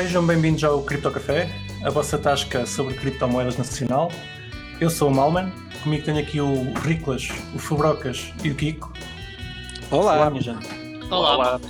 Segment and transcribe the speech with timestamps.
[0.00, 1.50] Sejam bem-vindos ao Cripto Café,
[1.84, 4.10] a vossa tasca sobre criptomoedas nacional.
[4.80, 8.90] Eu sou o Malman, comigo tenho aqui o Riclas, o Fubrocas e o Kiko.
[9.90, 10.14] Olá.
[10.16, 10.66] Olá, minha gente.
[11.10, 11.36] Olá.
[11.36, 11.60] Olá.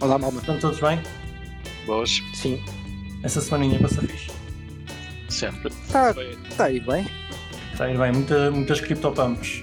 [0.00, 0.40] Olá, Malman.
[0.40, 1.00] Estão todos bem?
[1.86, 2.20] Boas.
[2.34, 2.60] Sim.
[3.22, 4.28] Essa semaninha passa fixe.
[5.28, 5.72] Sempre.
[5.86, 6.12] Está
[6.56, 7.06] tá aí bem.
[7.70, 9.62] Está a ir bem, muita, muitas criptopumps.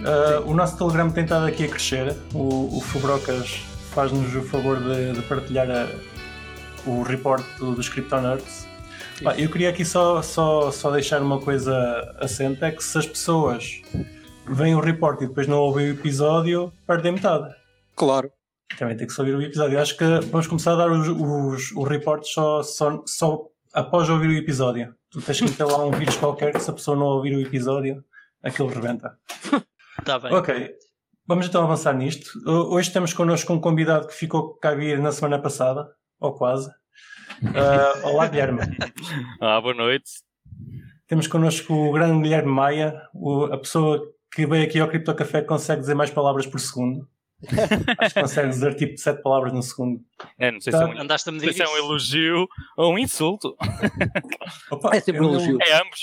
[0.00, 2.16] Uh, o nosso Telegram tem estado aqui a crescer.
[2.32, 3.60] O, o Fubrocas
[3.94, 5.88] faz-nos o favor de, de partilhar a-
[6.88, 8.66] o report do- dos CryptoNerds.
[9.22, 11.74] Pá, eu queria aqui só, só, só deixar uma coisa
[12.18, 13.80] assente: é que se as pessoas
[14.46, 17.52] veem o report e depois não ouvem o episódio, perdem metade.
[17.96, 18.30] Claro.
[18.78, 19.76] Também tem que só ouvir o episódio.
[19.76, 24.08] Eu acho que vamos começar a dar os, os, os reportes só, só, só após
[24.08, 24.94] ouvir o episódio.
[25.10, 27.40] Tu tens que meter lá um vírus qualquer que se a pessoa não ouvir o
[27.40, 28.04] episódio,
[28.42, 29.16] aquilo rebenta.
[29.98, 30.32] Está bem.
[30.34, 30.70] Ok,
[31.26, 32.30] vamos então avançar nisto.
[32.46, 35.90] Ho- Hoje temos connosco um convidado que ficou cá vir na semana passada,
[36.20, 36.70] ou quase.
[37.54, 38.60] Ah, olá, Guilherme.
[39.40, 40.10] Ah, boa noite.
[41.06, 45.40] Temos connosco o grande Guilherme Maia, o- a pessoa que veio aqui ao Cripto Café
[45.40, 47.08] que consegue dizer mais palavras por segundo.
[47.98, 50.00] Acho que consegue dizer tipo 7 palavras no segundo.
[50.38, 50.78] É, não sei Tá.
[50.78, 53.56] se é um, Andaste sei se é um elogio ou um insulto.
[54.72, 55.58] Opa, É sempre um elogio.
[55.62, 56.00] É ambos.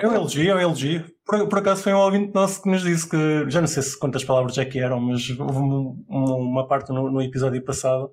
[0.00, 1.04] É um elogio, é um elogio.
[1.26, 3.98] Por, por acaso foi um ouvinte nosso que nos disse que, já não sei se
[3.98, 8.10] quantas palavras é que eram, mas houve um- um- uma parte no, no episódio passado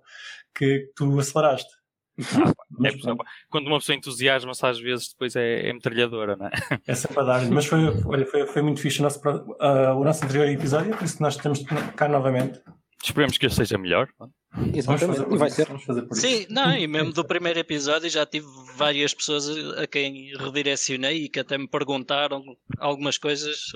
[0.56, 1.70] que tu aceleraste.
[2.18, 2.90] É,
[3.50, 6.52] quando uma pessoa entusiasma-se, às vezes depois é, é metralhadora, não é?
[6.86, 9.22] é sempre a dar Mas foi, olha, foi, foi muito fixe o nosso,
[9.60, 11.64] ah, o nosso anterior episódio, por isso nós estamos
[11.96, 12.62] cá novamente.
[13.04, 14.10] Esperemos que este seja melhor.
[14.18, 15.18] Vamos Exatamente.
[15.18, 15.68] fazer por E vai isso, ser.
[15.68, 16.54] Vamos fazer por Sim, isso.
[16.54, 21.40] não, e mesmo do primeiro episódio já tive várias pessoas a quem redirecionei e que
[21.40, 22.44] até me perguntaram
[22.80, 23.72] algumas coisas,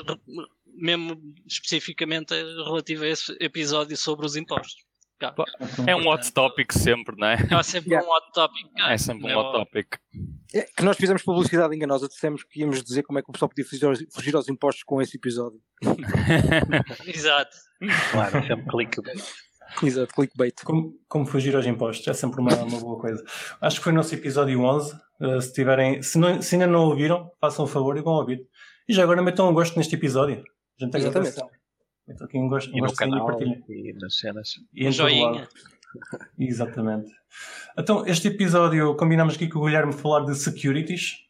[0.73, 4.83] mesmo especificamente relativo a esse episódio sobre os impostos.
[5.87, 7.37] É um hot topic sempre, não é?
[7.51, 8.07] Há sempre Yeah.
[8.07, 8.67] um hot topic.
[8.87, 9.95] É sempre um é hot o- topic.
[10.53, 13.49] É que nós fizemos publicidade enganosa, dissemos que íamos dizer como é que o pessoal
[13.49, 15.59] podia fugir aos, fugir aos impostos com esse episódio.
[17.07, 17.55] Exato.
[18.11, 19.21] Claro, sempre clickbait.
[19.83, 20.53] Exato, clickbait.
[20.65, 23.23] Como, como fugir aos impostos, é sempre uma, uma boa coisa.
[23.61, 24.93] Acho que foi o nosso episódio 11.
[25.21, 28.39] Uh, se, tiverem, se, não- se ainda não ouviram, façam um favor e vão ouvir.
[28.89, 30.43] E já agora metam um gosto neste episódio.
[30.79, 31.37] A gente Exatamente.
[31.39, 31.60] agradece.
[32.11, 33.63] Metam aqui um gosto, um E e canal partilhem.
[33.69, 34.55] e nas cenas.
[34.73, 35.47] E em Um joinha.
[36.37, 37.11] Exatamente.
[37.77, 41.25] Então, este episódio combinamos aqui com o Guilherme falar de securities.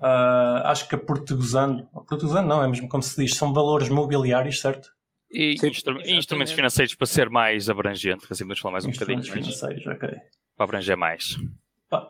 [0.00, 4.60] Ah, acho que a portuguesando, portuguesando não, é mesmo como se diz, são valores mobiliários,
[4.60, 4.90] certo?
[5.30, 6.12] E Sim, instru- exatamente.
[6.18, 10.08] instrumentos financeiros para ser mais abrangente, assim podemos falar mais um bocadinho, Instrumentos financeiros, ok.
[10.56, 11.36] para abranger mais.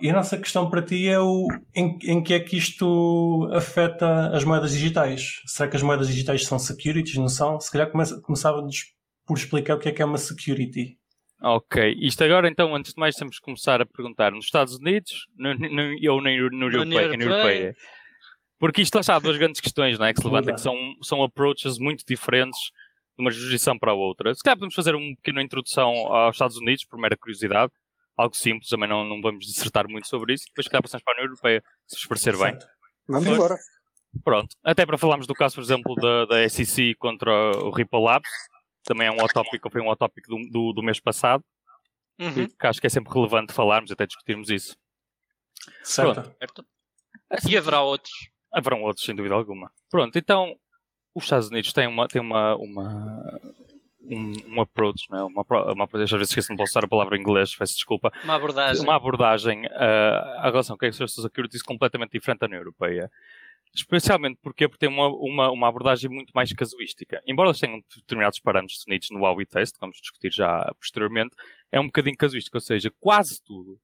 [0.01, 4.29] E a nossa questão para ti é o, em, em que é que isto afeta
[4.29, 5.41] as moedas digitais?
[5.47, 7.61] Será que as moedas digitais são securities, não são?
[7.61, 8.95] Se calhar começa, começávamos
[9.27, 10.99] por explicar o que é que é uma security.
[11.43, 15.27] Ok, isto agora então, antes de mais, temos que começar a perguntar nos Estados Unidos
[15.37, 17.77] no, no, ou na, na Europeia, na Europeia.
[18.59, 20.75] Porque isto lá está, há duas grandes questões não é, que se levantam, que são,
[21.03, 22.59] são approaches muito diferentes
[23.17, 24.35] de uma jurisdição para a outra.
[24.35, 27.73] Se calhar podemos fazer uma pequena introdução aos Estados Unidos, por mera curiosidade,
[28.17, 31.15] algo simples, também não, não vamos dissertar muito sobre isso, depois se calhar passamos para
[31.15, 32.59] a União Europeia, se vos parecer bem.
[33.09, 33.35] Vamos Sim.
[33.35, 33.57] embora.
[34.23, 34.57] Pronto.
[34.63, 38.31] Até para falarmos do caso, por exemplo, da, da SEC contra o Ripple Labs,
[38.85, 41.45] também é um hot topic, ou foi um hot topic do, do, do mês passado,
[42.19, 42.47] Uhum.
[42.47, 44.77] que acho que é sempre relevante falarmos, até discutirmos isso.
[45.83, 46.33] Certo.
[46.39, 46.65] Certo.
[47.49, 48.13] E haverá outros.
[48.53, 49.73] Haverão outros, sem dúvida alguma.
[49.91, 50.55] Pronto, então,
[51.15, 53.41] os Estados Unidos têm uma, têm uma, uma
[54.05, 55.25] um, um approach, não é?
[55.25, 58.83] uma, uma, às vezes esqueço de usar a palavra em inglês, peço desculpa, Uma abordagem.
[58.83, 63.11] uma abordagem uh, à relação com a Social Securities completamente diferente da União Europeia.
[63.75, 67.21] Especialmente porque, porque tem uma, uma, uma abordagem muito mais casuística.
[67.27, 71.35] Embora eles tenham determinados parâmetros definidos no Huawei Test, que vamos discutir já posteriormente,
[71.73, 73.81] é um bocadinho casuístico, ou seja, quase tudo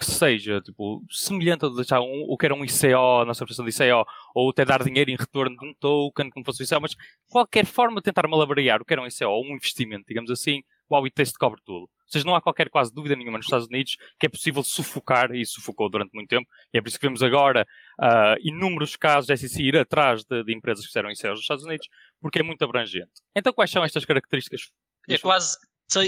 [0.00, 3.66] que seja tipo, semelhante a deixar um, o que era um ICO, a nossa versão
[3.66, 6.80] de ICO, ou até dar dinheiro em retorno de um token, como fosse um ICO,
[6.80, 6.96] mas
[7.28, 10.62] qualquer forma de tentar malabarear o que era um ICO ou um investimento, digamos assim,
[10.88, 11.82] o Huawei Test cobre tudo.
[11.82, 15.34] Ou seja, não há qualquer quase dúvida nenhuma nos Estados Unidos que é possível sufocar,
[15.34, 17.66] e sufocou durante muito tempo, e é por isso que vemos agora
[18.00, 21.64] ah, inúmeros casos de SEC ir atrás de, de empresas que fizeram ICOs nos Estados
[21.64, 21.86] Unidos,
[22.20, 23.12] porque é muito abrangente.
[23.36, 24.70] Então, quais são estas características?
[25.08, 25.58] É quase,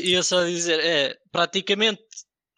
[0.02, 2.02] ia só dizer, é praticamente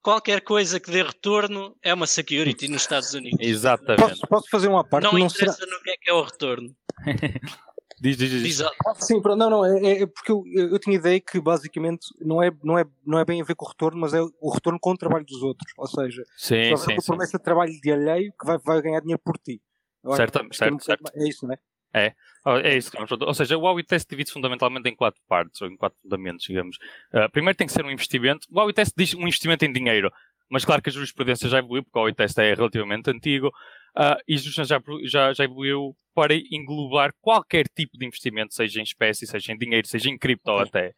[0.04, 3.38] qualquer coisa que dê retorno é uma security nos Estados Unidos.
[3.40, 4.02] Exatamente.
[4.02, 5.04] Posso, posso fazer uma parte?
[5.04, 5.50] Não, Não será...
[5.50, 6.76] interessa no que é que é o retorno.
[8.00, 8.42] Diz, diz, diz.
[8.42, 8.66] Diz,
[8.98, 12.50] Sim, pronto, não, não, é, é porque eu, eu tinha ideia que basicamente não é,
[12.62, 14.90] não, é, não é bem a ver com o retorno, mas é o retorno com
[14.90, 15.72] o trabalho dos outros.
[15.78, 17.06] Ou seja, Sim, só sim, a sim.
[17.06, 19.62] promessa de trabalho de alheio que vai, vai ganhar dinheiro por ti.
[20.16, 21.12] Certo, é um certo, certo.
[21.14, 21.58] É isso, não é?
[22.44, 25.62] Oh, É isso que vamos Ou seja, o Huawei Test divide fundamentalmente em quatro partes,
[25.62, 26.76] ou em quatro fundamentos, digamos.
[27.12, 28.46] Uh, primeiro tem que ser um investimento.
[28.50, 30.10] O Huawei Test diz um investimento em dinheiro.
[30.50, 34.34] mas claro que a jurisprudência já evoluiu, porque o OITest é relativamente antigo, uh, e
[34.34, 39.26] a jurisprudência já, já, já evoluiu para englobar qualquer tipo de investimento, seja em espécie,
[39.26, 40.92] seja em dinheiro, seja em cripto até.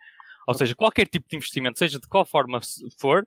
[0.46, 2.60] Ou seja, qualquer tipo de investimento, seja de qual forma
[2.98, 3.26] for,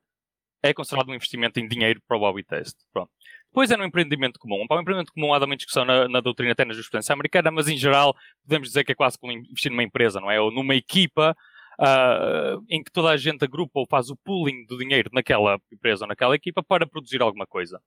[0.62, 2.78] é considerado um investimento em dinheiro para o Bobby Test.
[2.94, 3.12] Pronto.
[3.52, 4.66] Depois é no empreendimento comum.
[4.68, 7.68] Para o empreendimento comum há uma discussão na, na, doutrina, até na jurisprudência americana, mas
[7.68, 10.40] em geral podemos dizer que é quase como investir numa empresa, não é?
[10.40, 11.36] Ou numa equipa
[11.80, 16.04] uh, em que toda a gente agrupa ou faz o pooling do dinheiro naquela empresa
[16.04, 17.82] ou naquela equipa para produzir alguma coisa.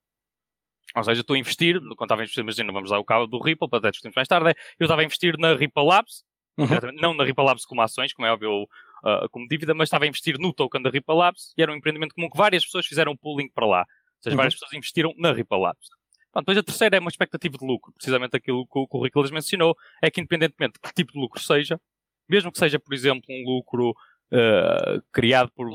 [0.97, 3.41] Ou seja, estou a investir, quando estava a investir, imagina, vamos dar o cabo do
[3.41, 6.23] Ripple, para até discutirmos mais tarde, eu estava a investir na Ripple Labs,
[6.59, 6.67] uhum.
[7.01, 10.09] não na Ripple Labs como ações, como é óbvio, uh, como dívida, mas estava a
[10.09, 13.17] investir no token da Ripple Labs e era um empreendimento comum que várias pessoas fizeram
[13.17, 13.87] pooling para lá.
[14.23, 14.37] Ou seja, uhum.
[14.37, 15.89] várias pessoas investiram na Ripple Labs.
[16.31, 17.93] Pronto, depois a terceira é uma expectativa de lucro.
[17.93, 21.81] Precisamente aquilo que o currículo mencionou, é que independentemente de que tipo de lucro seja,
[22.29, 25.73] mesmo que seja, por exemplo, um lucro uh, criado por uh,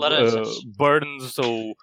[0.77, 1.75] Burns ou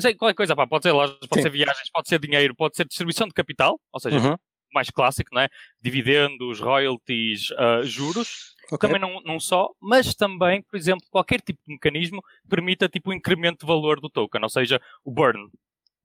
[0.00, 1.42] sei, qualquer coisa, pá, pode ser lojas, pode Sim.
[1.42, 4.36] ser viagens, pode ser dinheiro, pode ser distribuição de capital, ou seja, uhum.
[4.72, 5.48] mais clássico, não é?
[5.80, 8.54] Dividendos, royalties, uh, juros.
[8.72, 8.88] Okay.
[8.88, 13.12] Também não, não só, mas também, por exemplo, qualquer tipo de mecanismo permita tipo, o
[13.12, 15.48] incremento de valor do token, ou seja, o burn.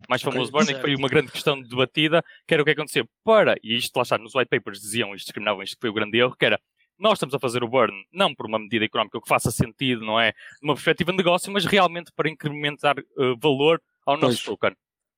[0.10, 0.66] Mais famoso okay.
[0.66, 3.96] burn, que foi uma grande questão debatida, que era o que aconteceu para, e isto
[3.96, 6.46] lá está, nos white papers diziam e discriminavam isto que foi o grande erro, que
[6.46, 6.60] era
[6.98, 10.20] nós estamos a fazer o burn não por uma medida económica que faça sentido, não
[10.20, 10.32] é?
[10.32, 14.58] De uma perspectiva de negócio, mas realmente para incrementar uh, valor ao nosso pois.
[14.60, 14.76] token.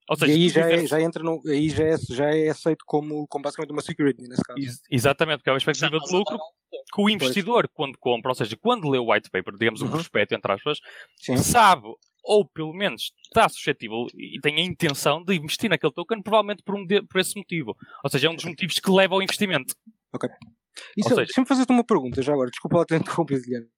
[0.10, 2.84] Ou seja, e aí já, é, já entra no, aí já é, já é aceito
[2.86, 4.58] como, como basicamente uma security nesse caso.
[4.58, 6.40] Ex exatamente, porque é uma expectativa de lucro
[6.94, 7.74] que o investidor, pois.
[7.74, 9.90] quando compra, ou seja, quando lê o white paper, digamos uhum.
[9.90, 10.80] o prospecto, entre aspas,
[11.18, 11.36] Sim.
[11.38, 11.90] sabe,
[12.28, 16.76] ou pelo menos está suscetível e tem a intenção de investir naquele token, provavelmente por,
[16.76, 17.76] um de, por esse motivo.
[18.04, 19.74] Ou seja, é um dos motivos que leva ao investimento.
[20.14, 20.30] Ok.
[20.98, 21.24] Isso, seja...
[21.24, 23.70] Deixa-me fazer-te uma pergunta já agora, desculpa lá ter interrompido, Guilherme.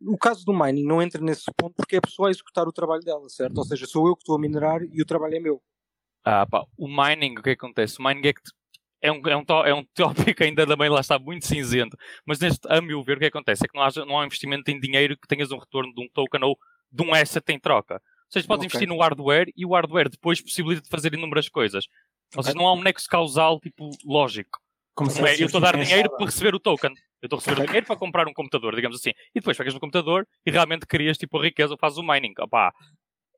[0.00, 2.72] O caso do mining não entra nesse ponto porque é a pessoa a executar o
[2.72, 3.58] trabalho dela, certo?
[3.58, 5.60] Ou seja, sou eu que estou a minerar e o trabalho é meu.
[6.24, 7.98] Ah, pá, o mining, o que acontece?
[7.98, 8.40] O mining é que
[9.00, 12.66] é um, é um, é um tópico ainda também lá está muito cinzento, mas neste,
[12.68, 15.16] a meu ver, o que acontece é que não há, não há investimento em dinheiro
[15.16, 16.58] que tenhas um retorno de um token ou
[16.90, 17.94] de um asset em troca.
[17.94, 18.66] Ou seja, podes okay.
[18.66, 21.86] investir no hardware e o hardware depois possibilita de fazer inúmeras coisas.
[22.36, 24.58] Ou seja, não há um nexo causal tipo lógico.
[24.94, 26.90] Como é, eu estou a dar dinheiro para receber o token.
[27.22, 29.10] Eu estou a receber dinheiro para comprar um computador, digamos assim.
[29.10, 32.34] E depois pegas no computador e realmente crias tipo a riqueza ou fazes o mining.
[32.40, 32.72] Opá,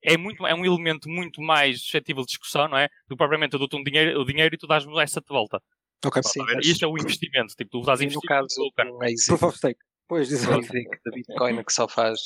[0.02, 2.88] é, muito, é um elemento muito mais suscetível de discussão, não é?
[3.06, 5.62] Do que propriamente eu dou-te um dinheiro, o dinheiro e tu dás-me essa de volta.
[6.04, 6.40] Ok, sim.
[6.40, 6.66] Mas...
[6.66, 7.54] Isto é o investimento.
[7.54, 8.98] Tipo, tu estás a investir no caso no token.
[9.26, 9.80] Proof of stake.
[10.08, 10.66] Pois, exato.
[10.66, 12.20] da Bitcoin que só faz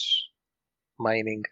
[0.98, 1.42] mining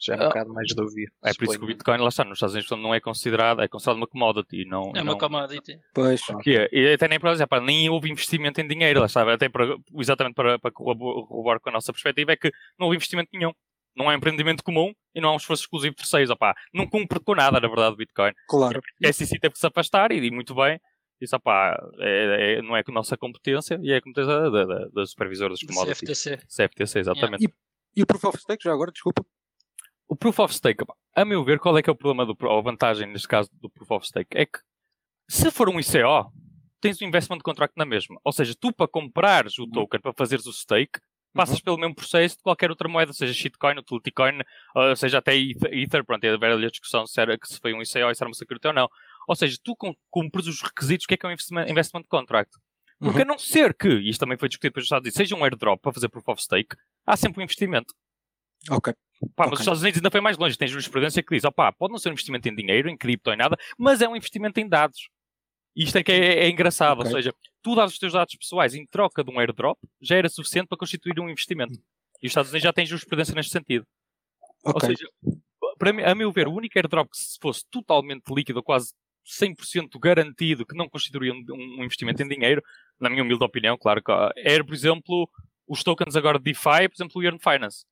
[0.00, 0.28] já é um ah.
[0.28, 1.10] bocado mais dúvida.
[1.24, 3.68] É por isso que o Bitcoin, lá está, nos Estados Unidos não é considerado, é
[3.68, 4.64] considerado uma commodity.
[4.64, 5.18] Não, é uma não...
[5.18, 5.78] commodity.
[5.92, 6.20] Pois.
[6.42, 9.30] Que é, e até nem para dizer, pá, nem houve investimento em dinheiro, lá está,
[9.32, 13.30] até para, exatamente para, para corroborar com a nossa perspectiva, é que não houve investimento
[13.32, 13.52] nenhum.
[13.96, 16.30] Não é um empreendimento comum e não há um esforço exclusivo de terceiros.
[16.30, 18.32] Opá, não cumpre com nada, na verdade, o Bitcoin.
[18.48, 18.80] Claro.
[19.04, 20.80] A SEC teve que se afastar e, e muito bem.
[21.20, 24.64] Isso, opá, é, é, não é com a nossa competência e é a competência da,
[24.64, 26.22] da, da supervisora dos commodities.
[26.22, 26.46] CFTC.
[26.46, 27.42] CFTC, exatamente.
[27.42, 27.67] Yeah.
[27.96, 29.24] E, o Proof of Stake, já agora, desculpa.
[30.08, 32.58] O Proof of Stake, a meu ver, qual é que é o problema, do, ou
[32.58, 34.36] a vantagem neste caso do Proof of Stake?
[34.36, 34.58] É que
[35.28, 36.32] se for um ICO,
[36.80, 38.18] tens o um investment contract na mesma.
[38.24, 39.70] Ou seja, tu para comprares o uhum.
[39.70, 41.00] token, para fazeres o stake,
[41.34, 41.64] passas uhum.
[41.64, 44.38] pelo mesmo processo de qualquer outra moeda, seja shitcoin, utilitycoin,
[44.74, 47.82] ou seja até Ether, pronto, é a velha discussão se, era, que se foi um
[47.82, 48.88] ICO, se era uma security ou não.
[49.26, 49.76] Ou seja, tu
[50.10, 51.32] cumpres os requisitos, o que é que é um
[51.68, 52.50] investment contract?
[52.98, 53.22] Porque uhum.
[53.22, 55.80] a não ser que, e isto também foi discutido pelos Estados Unidos, seja um airdrop
[55.80, 56.76] para fazer proof of stake,
[57.06, 57.94] há sempre um investimento.
[58.70, 58.92] Ok.
[59.36, 59.54] Pá, mas okay.
[59.54, 60.58] os Estados Unidos ainda foi mais longe.
[60.58, 63.36] Tem jurisprudência que diz: opá, pode não ser um investimento em dinheiro, em cripto, em
[63.36, 65.08] nada, mas é um investimento em dados.
[65.76, 67.00] E isto é que é, é engraçado.
[67.00, 67.12] Okay.
[67.12, 70.28] Ou seja, tu dás os teus dados pessoais em troca de um airdrop, já era
[70.28, 71.74] suficiente para constituir um investimento.
[72.20, 73.86] E os Estados Unidos já têm jurisprudência neste sentido.
[74.64, 74.72] Okay.
[74.74, 75.08] Ou seja,
[75.78, 78.92] para mim, a meu ver, o único airdrop que se fosse totalmente líquido, quase
[79.40, 82.62] 100% garantido, que não constituiria um, um, investimento em dinheiro,
[83.00, 84.02] na minha humilde opinião, claro,
[84.36, 85.28] era, por exemplo,
[85.66, 87.84] os tokens agora de DeFi, por exemplo, o Earn Finance.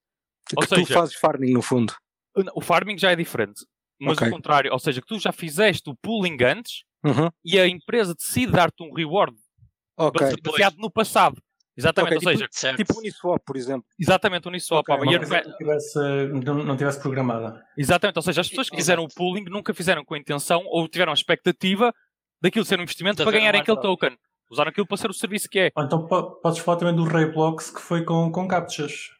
[0.55, 1.95] Ou que seja, tu fazes farming no fundo.
[2.55, 3.65] O farming já é diferente.
[3.99, 4.29] Mas okay.
[4.29, 7.31] o contrário, ou seja, que tu já fizeste o pooling antes uhum.
[7.45, 9.35] e a empresa decide dar-te um reward
[9.97, 10.35] okay.
[10.43, 11.41] baseado no passado.
[11.79, 13.87] Exatamente, okay, ou tipo, seja, tipo Uniswap, por exemplo.
[13.99, 14.89] Exatamente, Uniswap.
[14.89, 15.99] Okay, uma coisa que tivesse,
[16.43, 17.63] não, não tivesse programada.
[17.77, 20.89] Exatamente, ou seja, as pessoas que fizeram o pooling nunca fizeram com a intenção ou
[20.89, 21.93] tiveram a expectativa
[22.41, 24.17] daquilo ser um investimento para ganharem aquele token.
[24.51, 25.71] Usaram aquilo para ser o serviço que é.
[25.75, 29.11] Ou então podes falar também do Rayblocks que foi com, com captchas.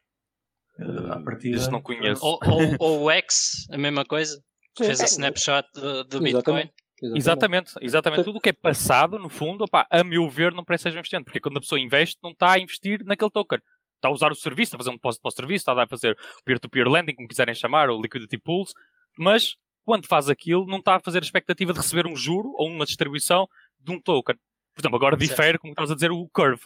[0.79, 1.57] Uh, a partida.
[1.57, 2.23] Isso não conheço.
[2.23, 4.35] Ou, ou, ou, o X, a mesma coisa.
[4.77, 6.31] Sim, Fez a snapshot do, do Bitcoin.
[6.33, 6.73] Exatamente.
[7.01, 8.23] Exatamente, exatamente.
[8.23, 10.99] Tudo o que é passado, no fundo, opa, a meu ver, não parece ser um
[10.99, 13.59] investimento, porque quando a pessoa investe, não está a investir naquele token.
[13.95, 15.87] Está a usar o serviço, está a fazer um depósito para o serviço, está a
[15.87, 18.73] fazer peer-to-peer -peer lending, como quiserem chamar, ou liquidity pools,
[19.17, 19.55] Mas,
[19.85, 22.85] quando faz aquilo, não está a fazer a expectativa de receber um juro ou uma
[22.85, 23.47] distribuição
[23.79, 24.35] de um token.
[24.77, 26.61] Por exemplo, agora difere, como estás a dizer, o Curve.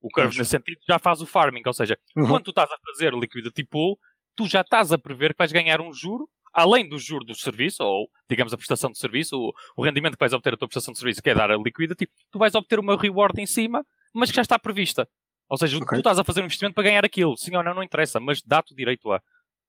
[0.00, 1.60] O Curve, nesse sentido, já faz o farming.
[1.66, 2.26] Ou seja, uhum.
[2.26, 3.98] quando tu estás a fazer o liquidity pool,
[4.34, 7.84] tu já estás a prever que vais ganhar um juro, além do juro do serviço,
[7.84, 10.92] ou, digamos, a prestação de serviço, o, o rendimento que vais obter a tua prestação
[10.92, 14.30] de serviço, que é dar a liquidity, tu vais obter uma reward em cima, mas
[14.30, 15.06] que já está prevista.
[15.46, 15.96] Ou seja, okay.
[15.96, 17.36] tu estás a fazer um investimento para ganhar aquilo.
[17.36, 19.20] Sim ou não, não interessa, mas dá-te o direito a.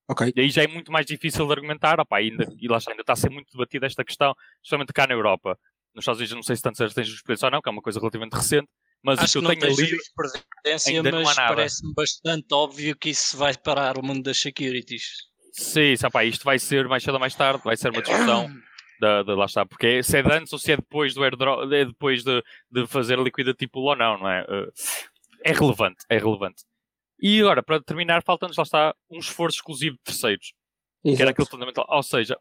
[0.10, 0.32] Okay.
[0.34, 2.00] E aí já é muito mais difícil de argumentar.
[2.00, 5.06] Opa, ainda, e lá está, ainda está a ser muito debatida esta questão, especialmente cá
[5.06, 5.60] na Europa.
[5.94, 8.00] Nos Estados Unidos, não sei se tanto tens experiência ou não, que é uma coisa
[8.00, 8.68] relativamente recente,
[9.04, 9.98] mas Acho que eu tenho ali.
[10.88, 15.04] Ainda mas parece-me bastante óbvio que isso vai parar o mundo das securities.
[15.52, 18.50] Sim, sabe, isto vai ser mais cedo ou mais tarde, vai ser uma discussão.
[19.02, 21.70] Da, da, lá está, porque se é de antes ou se é depois do airdrop,
[21.74, 24.44] é depois de, de fazer a liquida tipo ou não, não é?
[24.44, 24.72] Uh,
[25.44, 26.64] é relevante, é relevante.
[27.20, 30.54] E agora, para terminar, falta-nos lá está um esforço exclusivo de terceiros.
[31.04, 31.18] Exato.
[31.18, 31.86] Que era aquilo fundamental.
[31.90, 32.38] Ou seja,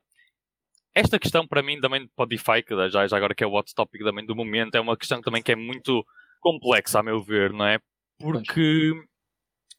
[0.95, 3.53] esta questão para mim também para o DeFi, que já, já agora que é o
[3.53, 6.05] hot topic também do momento, é uma questão também que é muito
[6.41, 7.79] complexa, a meu ver, não é?
[8.19, 8.93] Porque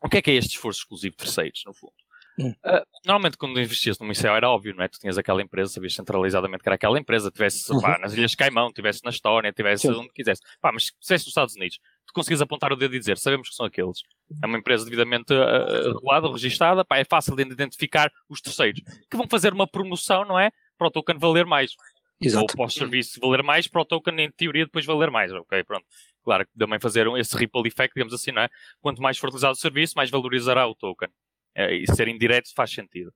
[0.01, 1.93] o que é que é este esforço exclusivo de terceiros, no fundo?
[2.39, 4.87] Uh, normalmente, quando investias numa ICO era óbvio, não é?
[4.87, 7.79] Tu tinhas aquela empresa, sabias centralizadamente que era aquela empresa, tivesse uhum.
[7.79, 9.93] pá, nas Ilhas Caimão, tivesse na Estónia, tivesse Sim.
[9.93, 10.41] onde quisesse.
[10.59, 13.49] Pá, mas se estivesse nos Estados Unidos, tu conseguias apontar o dedo e dizer: sabemos
[13.49, 14.01] que são aqueles.
[14.41, 19.17] É uma empresa devidamente uh, regulada, registada, pá, é fácil de identificar os terceiros que
[19.17, 20.51] vão fazer uma promoção, não é?
[20.77, 21.75] Para o token valer mais.
[22.21, 22.43] Exato.
[22.43, 25.31] Ou para o serviço valer mais, para o token, em teoria, depois valer mais.
[25.31, 25.85] Ok, pronto.
[26.23, 28.49] Claro que também fazer esse ripple effect, digamos assim, não é?
[28.81, 31.09] Quanto mais for utilizado o serviço, mais valorizará o token.
[31.55, 33.13] É, e ser indireto faz sentido.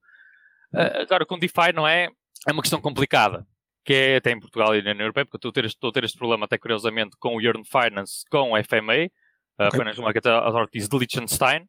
[0.72, 2.08] Uh, agora, com DeFi não é,
[2.46, 3.46] é uma questão complicada,
[3.84, 5.90] que é até em Portugal e na União Europeia, porque estou a ter este, estou
[5.90, 9.10] a ter este problema até curiosamente com o Yearn Finance, com o FMA,
[9.58, 9.80] a okay.
[9.80, 11.66] Financial Market Authorities de Liechtenstein,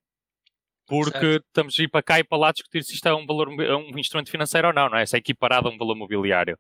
[0.90, 1.46] porque certo.
[1.48, 3.98] estamos a ir para cá e para lá discutir se isto é um, valor, um
[3.98, 5.06] instrumento financeiro ou não, não é?
[5.06, 6.58] Se é equiparado a um valor mobiliário.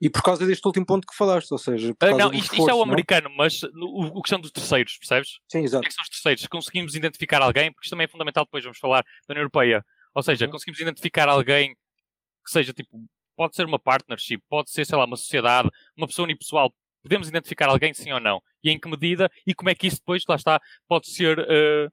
[0.00, 2.74] E por causa deste último ponto que falaste, ou seja, uh, não, isto, isto, é
[2.74, 3.36] o americano, não?
[3.36, 5.38] mas o, o questão dos terceiros, percebes?
[5.46, 5.78] Sim, exato.
[5.78, 6.46] O que, é que são os terceiros?
[6.46, 9.84] Conseguimos identificar alguém, porque isto também é fundamental, depois vamos falar da União Europeia.
[10.14, 10.52] Ou seja, uhum.
[10.52, 13.04] conseguimos identificar alguém que seja tipo,
[13.36, 16.72] pode ser uma partnership, pode ser, sei lá, uma sociedade, uma pessoa unipessoal.
[17.02, 18.42] Podemos identificar alguém sim ou não?
[18.64, 19.30] E em que medida?
[19.46, 21.38] E como é que isso depois, lá está, pode ser.
[21.40, 21.92] Uh,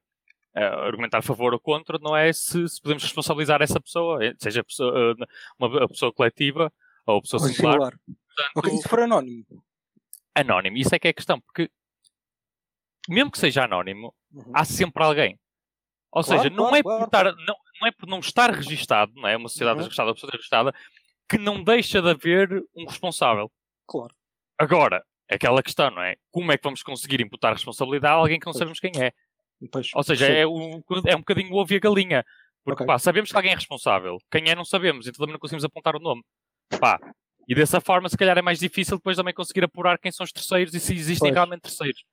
[0.64, 4.64] argumentar a favor ou contra, não é se, se podemos responsabilizar essa pessoa, eh, seja
[4.64, 5.26] pessoa, uh,
[5.58, 6.72] uma pessoa coletiva
[7.06, 7.72] ou pessoa singular.
[7.72, 7.98] singular.
[8.06, 9.44] Portanto, ok, se for anónimo.
[10.34, 11.70] Anónimo, isso é que é a questão, porque
[13.08, 14.52] mesmo que seja anónimo, uhum.
[14.54, 15.38] há sempre alguém.
[16.12, 17.04] Ou claro, seja, não, claro, é claro.
[17.04, 19.36] Estar, não, não, é por não estar registado, não é?
[19.36, 19.84] Uma sociedade uhum.
[19.84, 20.74] registrada, uma pessoa registrada,
[21.28, 23.50] que não deixa de haver um responsável.
[23.86, 24.14] Claro.
[24.58, 26.16] Agora, é aquela questão, não é?
[26.30, 29.12] Como é que vamos conseguir imputar responsabilidade a alguém que não sabemos quem é?
[29.94, 32.24] Ou seja, é um, é um bocadinho o ovo e a galinha.
[32.64, 32.86] Porque, okay.
[32.86, 34.18] pá, sabemos que alguém é responsável.
[34.30, 35.06] Quem é, não sabemos.
[35.06, 36.22] Então também não conseguimos apontar o nome.
[36.78, 36.98] Pá,
[37.48, 40.32] e dessa forma, se calhar, é mais difícil depois também conseguir apurar quem são os
[40.32, 41.34] terceiros e se existem pois.
[41.34, 42.04] realmente terceiros.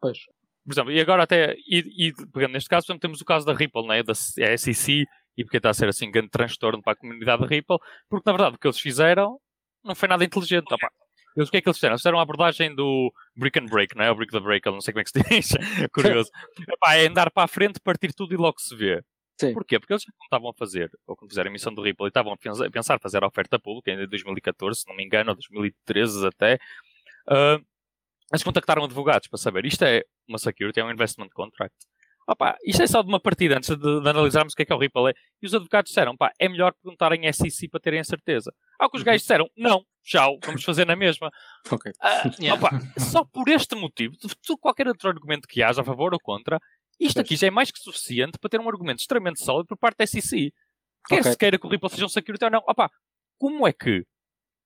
[0.00, 0.18] Pois.
[0.64, 3.86] Por exemplo, e agora até, e, e pegando neste caso, temos o caso da Ripple,
[3.86, 5.06] né, da SEC,
[5.36, 7.78] e porque está a ser assim um grande transtorno para a comunidade da Ripple,
[8.08, 9.40] porque na verdade o que eles fizeram
[9.82, 10.72] não foi nada inteligente.
[10.72, 10.88] Opa.
[11.36, 11.94] Eles, o que é que eles fizeram?
[11.94, 14.10] Eles fizeram uma abordagem do brick and break, não é?
[14.10, 15.50] O brick the break, não sei como é que se diz.
[15.92, 16.30] Curioso.
[16.68, 19.02] Epá, é andar para a frente, partir tudo e logo se vê.
[19.40, 19.54] Sim.
[19.54, 19.80] Porquê?
[19.80, 22.70] Porque eles não estavam a fazer, ou quando fizeram a emissão do Ripple, estavam a
[22.70, 26.58] pensar fazer a oferta pública em 2014, se não me engano, ou 2013 até.
[27.26, 27.64] Uh,
[28.30, 31.74] eles contactaram advogados para saber isto é uma security, é um investment contract.
[32.32, 34.72] Opa, isto é só de uma partida antes de, de, analisarmos o que é que
[34.72, 35.12] é o Ripple é.
[35.42, 38.50] E os advogados disseram, pá, é melhor perguntarem SEC para terem a certeza.
[38.78, 41.30] Ao que os gajos disseram, não, tchau, vamos fazer na mesma.
[41.70, 41.92] Ok.
[41.92, 42.54] Uh, yeah.
[42.54, 46.58] opa, só por este motivo, de, qualquer outro argumento que haja a favor ou contra,
[46.98, 49.98] isto aqui já é mais que suficiente para ter um argumento extremamente sólido por parte
[49.98, 50.52] da SEC.
[51.06, 51.32] Quer okay.
[51.32, 52.62] se queira que o Ripple seja um security ou não.
[52.66, 52.90] Opa,
[53.38, 54.06] como é que.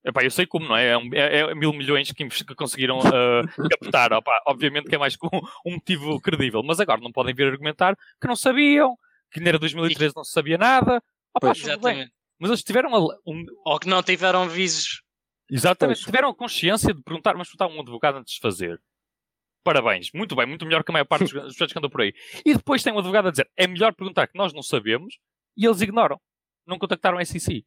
[0.07, 0.91] Epá, eu sei como, não é?
[0.91, 3.03] É, um, é, é mil milhões que, que conseguiram uh,
[3.81, 4.13] captar.
[4.13, 5.29] Opa, obviamente que é mais com
[5.67, 6.63] um motivo credível.
[6.63, 8.97] Mas agora não podem vir argumentar que não sabiam,
[9.33, 11.03] que era 2013 não se sabia nada.
[11.35, 12.13] Opa, exatamente.
[12.39, 12.91] Mas eles tiveram
[13.27, 13.45] um...
[13.65, 15.03] Ou que não tiveram avisos.
[15.51, 15.99] Exatamente.
[15.99, 16.07] Pois.
[16.07, 18.81] Tiveram consciência de perguntar, mas perguntar a um advogado antes de fazer
[19.67, 22.15] parabéns, muito bem, muito melhor que a maior parte dos pessoas que andam por aí.
[22.45, 25.19] E depois tem um advogado a dizer, é melhor perguntar que nós não sabemos,
[25.57, 26.21] e eles ignoram.
[26.65, 27.65] Não contactaram a SEC.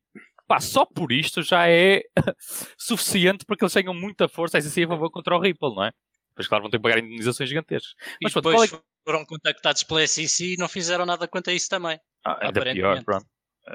[0.50, 2.01] Pá, só por isto já é
[2.75, 5.84] suficiente para que eles tenham muita força a SEC a favor contra o Ripple, não
[5.84, 5.91] é?
[6.29, 7.94] Depois, claro, vão ter que pagar indenizações gigantescas.
[8.20, 8.79] E Mas, depois é...
[9.06, 12.00] foram contactados pela SEC e não fizeram nada quanto a isso também.
[12.25, 13.27] Ah, ainda pior, pronto.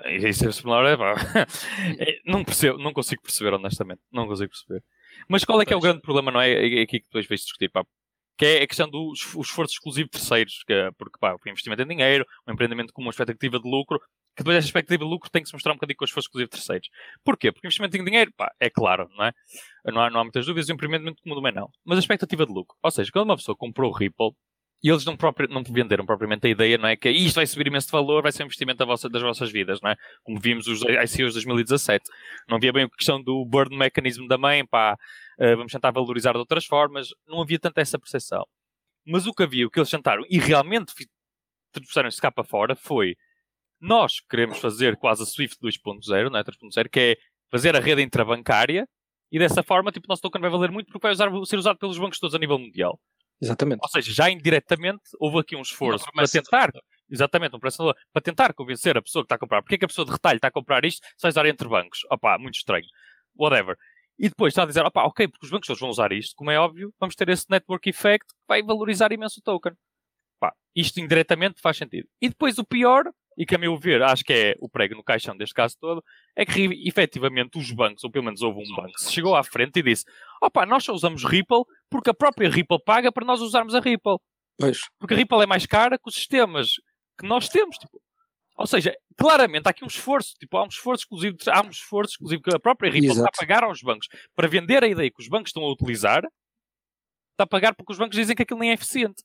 [0.06, 1.14] Isso é, é, pá.
[2.26, 4.00] não percebo, não consigo perceber, honestamente.
[4.10, 4.82] Não consigo perceber.
[5.28, 6.50] Mas qual é que é o grande problema, não é?
[6.50, 7.84] É aqui que depois vais discutir, pá
[8.36, 11.82] que é a questão do esforço exclusivo de terceiros, que, é, porque pá, o investimento
[11.82, 14.00] em dinheiro, um empreendimento com uma expectativa de lucro,
[14.36, 16.28] que depois esta expectativa de lucro tem que se mostrar um bocadinho com os esforço
[16.28, 16.88] exclusivo de terceiros.
[17.24, 17.52] Porquê?
[17.52, 19.32] Porque investimento em dinheiro, pá, é claro, não é?
[19.86, 21.70] Não há, não há muitas dúvidas, o empreendimento como também não.
[21.84, 24.32] Mas a expectativa de lucro, ou seja, quando uma pessoa comprou o Ripple,
[24.84, 26.94] e eles não, próprio, não venderam propriamente a ideia, não é?
[26.94, 29.50] Que isto vai subir imenso de valor, vai ser um investimento da vossa, das vossas
[29.50, 29.96] vidas, não é?
[30.22, 32.04] Como vimos os ICOs de 2017.
[32.46, 34.92] Não havia bem a questão do burn mechanism da mãe, pá,
[35.38, 37.08] uh, vamos tentar valorizar de outras formas.
[37.26, 38.44] Não havia tanta essa percepção.
[39.06, 40.92] Mas o que havia, o que eles tentaram, e realmente
[41.72, 43.16] trouxeram-se cá para fora, foi
[43.84, 46.44] nós queremos fazer quase a Swift 2.0, não é?
[46.44, 47.16] 3.0, que é
[47.50, 48.88] fazer a rede intrabancária,
[49.30, 51.78] e dessa forma, tipo, o nosso token vai valer muito porque vai usar, ser usado
[51.78, 53.00] pelos bancos todos a nível mundial.
[53.40, 53.80] Exatamente.
[53.82, 56.70] Ou seja, já indiretamente houve aqui um esforço para tentar,
[57.10, 59.60] exatamente, um para tentar convencer a pessoa que está a comprar.
[59.60, 61.68] Porque é que a pessoa de retalho está a comprar isto se vai usar entre
[61.68, 61.98] bancos?
[62.10, 62.86] Opá, muito estranho.
[63.36, 63.76] Whatever.
[64.18, 66.50] E depois está a dizer, opá, ok, porque os bancos todos vão usar isto, como
[66.50, 69.72] é óbvio, vamos ter esse network effect que vai valorizar imenso o token.
[70.38, 72.08] Opá, isto indiretamente faz sentido.
[72.22, 73.04] E depois o pior
[73.36, 76.02] e que a meu ver, acho que é o prego no caixão deste caso todo,
[76.36, 79.78] é que efetivamente os bancos, ou pelo menos houve um banco, que chegou à frente
[79.80, 80.04] e disse:
[80.42, 84.16] opa, nós só usamos Ripple porque a própria Ripple paga para nós usarmos a Ripple.
[84.58, 84.80] Pois.
[84.98, 86.74] Porque a Ripple é mais cara que os sistemas
[87.18, 87.76] que nós temos.
[87.76, 88.00] Tipo.
[88.56, 92.12] Ou seja, claramente há aqui um esforço, tipo, há um esforço exclusivo, há um esforço
[92.12, 93.26] exclusivo que a própria Ripple Exato.
[93.26, 96.22] está a pagar aos bancos para vender a ideia que os bancos estão a utilizar,
[97.32, 99.24] está a pagar porque os bancos dizem que aquilo nem é eficiente.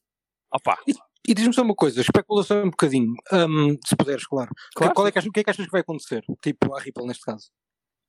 [0.52, 0.80] Opa.
[1.28, 4.52] E diz-me só uma coisa, especulação um bocadinho, um, se puderes, claro.
[4.76, 4.94] claro.
[4.94, 6.24] Qual é que, achas, o que é que achas que vai acontecer?
[6.42, 7.50] Tipo, a Ripple neste caso?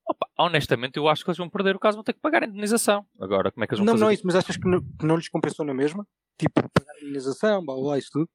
[0.09, 2.47] Opa, honestamente, eu acho que eles vão perder o caso, vão ter que pagar a
[2.47, 3.05] indenização.
[3.21, 4.00] Agora, como é que eles vão não, fazer?
[4.00, 6.07] Não, não é isso, mas achas que não, que não lhes compensou na mesma?
[6.38, 8.29] Tipo, pagar a indenização, blá blá, isso tudo?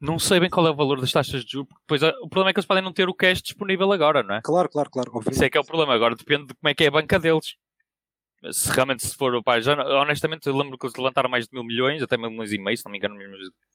[0.00, 2.50] Não sei bem qual é o valor das taxas de juros, porque depois o problema
[2.50, 4.40] é que eles podem não ter o cash disponível agora, não é?
[4.42, 5.10] Claro, claro, claro.
[5.10, 5.34] Obviamente.
[5.34, 5.94] Isso é que é o problema.
[5.94, 7.54] Agora depende de como é que é a banca deles
[8.52, 11.64] se realmente se for, pá, já, honestamente eu lembro que eles levantaram mais de mil
[11.64, 13.16] milhões, até mil milhões e meio, se não me engano,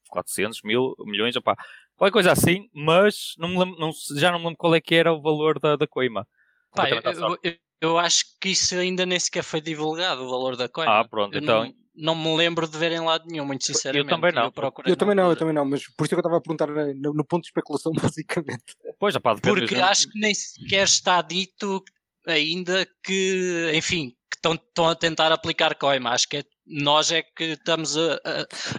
[0.08, 1.56] 400 mil milhões, opá,
[1.96, 5.12] qualquer coisa assim, mas não lembro, não, já não me lembro qual é que era
[5.12, 6.26] o valor da, da coima.
[6.74, 7.00] Pá, eu,
[7.42, 11.00] eu, eu, acho que isso ainda nem sequer foi divulgado, o valor da coima.
[11.00, 11.64] Ah, pronto, eu então...
[11.64, 14.10] Não, não, me lembro de ver em lado nenhum, muito sinceramente.
[14.10, 14.44] Eu também não.
[14.44, 16.40] Eu, eu também não, eu também não, mas por isso é que eu estava a
[16.40, 18.76] perguntar no, no ponto de especulação, basicamente.
[18.98, 19.84] Pois, opá, Porque mesmo.
[19.84, 21.82] acho que nem sequer está dito
[22.26, 26.10] ainda que, enfim, estão, estão a tentar aplicar coima.
[26.10, 28.14] Acho que é, nós é que estamos a,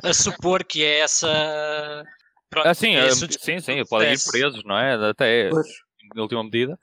[0.04, 2.04] a, a supor que é essa.
[2.50, 5.10] Pronto, ah, sim, é sim, sim, podem ir presos, não é?
[5.10, 5.68] Até pois.
[6.16, 6.78] em última medida.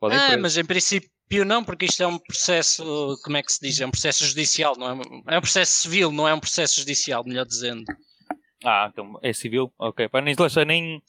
[0.00, 1.10] Podem ah, mas em princípio
[1.44, 3.80] não, porque isto é um processo, como é que se diz?
[3.80, 5.34] É um processo judicial, não é?
[5.34, 7.84] É um processo civil, não é um processo judicial, melhor dizendo.
[8.64, 9.72] Ah, então é civil?
[9.78, 10.34] Ok, para nem,
[10.66, 11.02] nem,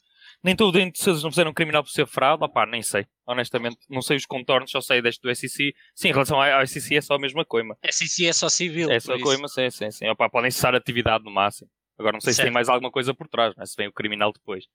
[0.46, 3.04] nem estou dentro se eles não fizeram um criminal por ser fraude, opá, nem sei.
[3.26, 5.74] Honestamente, não sei os contornos, só sei deste do SEC.
[5.92, 7.76] Sim, em relação ao SEC é só a mesma coima.
[7.90, 8.88] SEC é só civil.
[8.88, 10.08] É só coima, sim, sim, sim.
[10.08, 11.68] Opá, podem cessar a atividade no máximo.
[11.98, 12.36] Agora não sei certo.
[12.36, 13.66] se tem mais alguma coisa por trás, né?
[13.66, 14.66] se vem o criminal depois.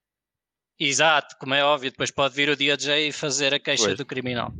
[0.77, 3.97] Exato, como é óbvio, depois pode vir o DJ e fazer a queixa pois.
[3.97, 4.51] do criminal.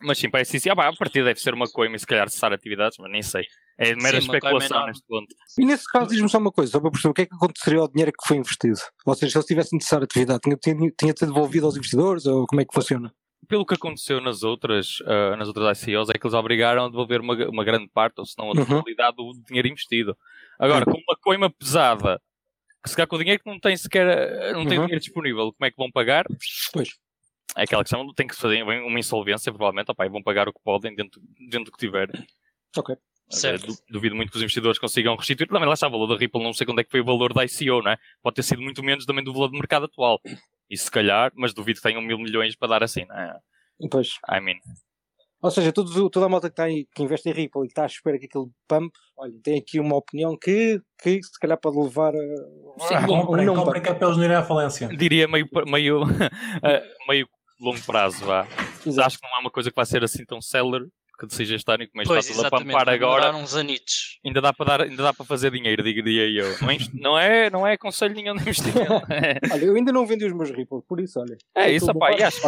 [0.00, 2.28] Mas sim, para a SEC, pá, a partir deve ser uma coima e se calhar
[2.28, 3.46] cessar atividades, mas nem sei.
[3.76, 5.34] É mera Sim, especulação neste ponto.
[5.58, 7.80] E nesse caso, diz-me só uma coisa, só para perceber o que é que aconteceria
[7.80, 8.78] ao dinheiro que foi investido?
[9.04, 11.66] Ou seja, se eles tivessem de cessar a atividade, tinha, tinha, tinha de ser devolvido
[11.66, 13.12] aos investidores ou como é que funciona?
[13.48, 17.20] Pelo que aconteceu nas outras, uh, nas outras ICOs, é que eles obrigaram a devolver
[17.20, 18.64] uma, uma grande parte, ou se não a uhum.
[18.64, 19.32] totalidade uhum.
[19.32, 20.16] do dinheiro investido.
[20.58, 20.94] Agora, uhum.
[20.94, 22.22] com uma coima pesada,
[22.82, 24.84] que se calhar com o dinheiro que não tem sequer, não tem uhum.
[24.86, 26.24] dinheiro disponível, como é que vão pagar?
[26.72, 26.90] Pois.
[27.56, 30.60] É aquela questão, tem que fazer uma insolvência, provavelmente, opa, e vão pagar o que
[30.62, 32.26] podem dentro, dentro do que tiverem.
[32.76, 32.96] Ok.
[33.34, 33.74] Certo.
[33.90, 35.48] Duvido muito que os investidores consigam restituir.
[35.48, 37.32] Também lá está o valor da Ripple, não sei quando é que foi o valor
[37.32, 37.98] da ICO, não é?
[38.22, 40.20] Pode ter sido muito menos também do valor do mercado atual.
[40.70, 43.38] E se calhar, mas duvido que tenham mil milhões para dar assim, não é?
[43.90, 44.18] Pois.
[44.30, 44.56] I mean.
[45.42, 47.72] Ou seja, todo, toda a malta que, está aí, que investe em Ripple e que
[47.72, 51.60] está à espera que aquele pump, olha, tem aqui uma opinião que, que se calhar
[51.60, 52.86] pode levar a.
[52.88, 54.88] Sim, ah, comprem, um comprem que é para eles não irem à falência.
[54.88, 56.00] Diria meio, meio,
[57.06, 57.28] meio
[57.60, 58.46] longo prazo, vá.
[59.04, 60.80] Acho que não é uma coisa que vai ser assim tão seller
[61.16, 63.34] que seja este ano e como pois, está tudo a pampar agora.
[63.34, 64.18] uns anitos.
[64.24, 66.56] Ainda dá para dar, ainda dá para fazer dinheiro, diria eu.
[66.60, 68.92] Não é, não é, não é conselho nenhum de investimento.
[69.52, 71.36] olha, eu ainda não vendi os meus Ripple, por isso, olha.
[71.54, 72.40] É isso, apá, e, acho,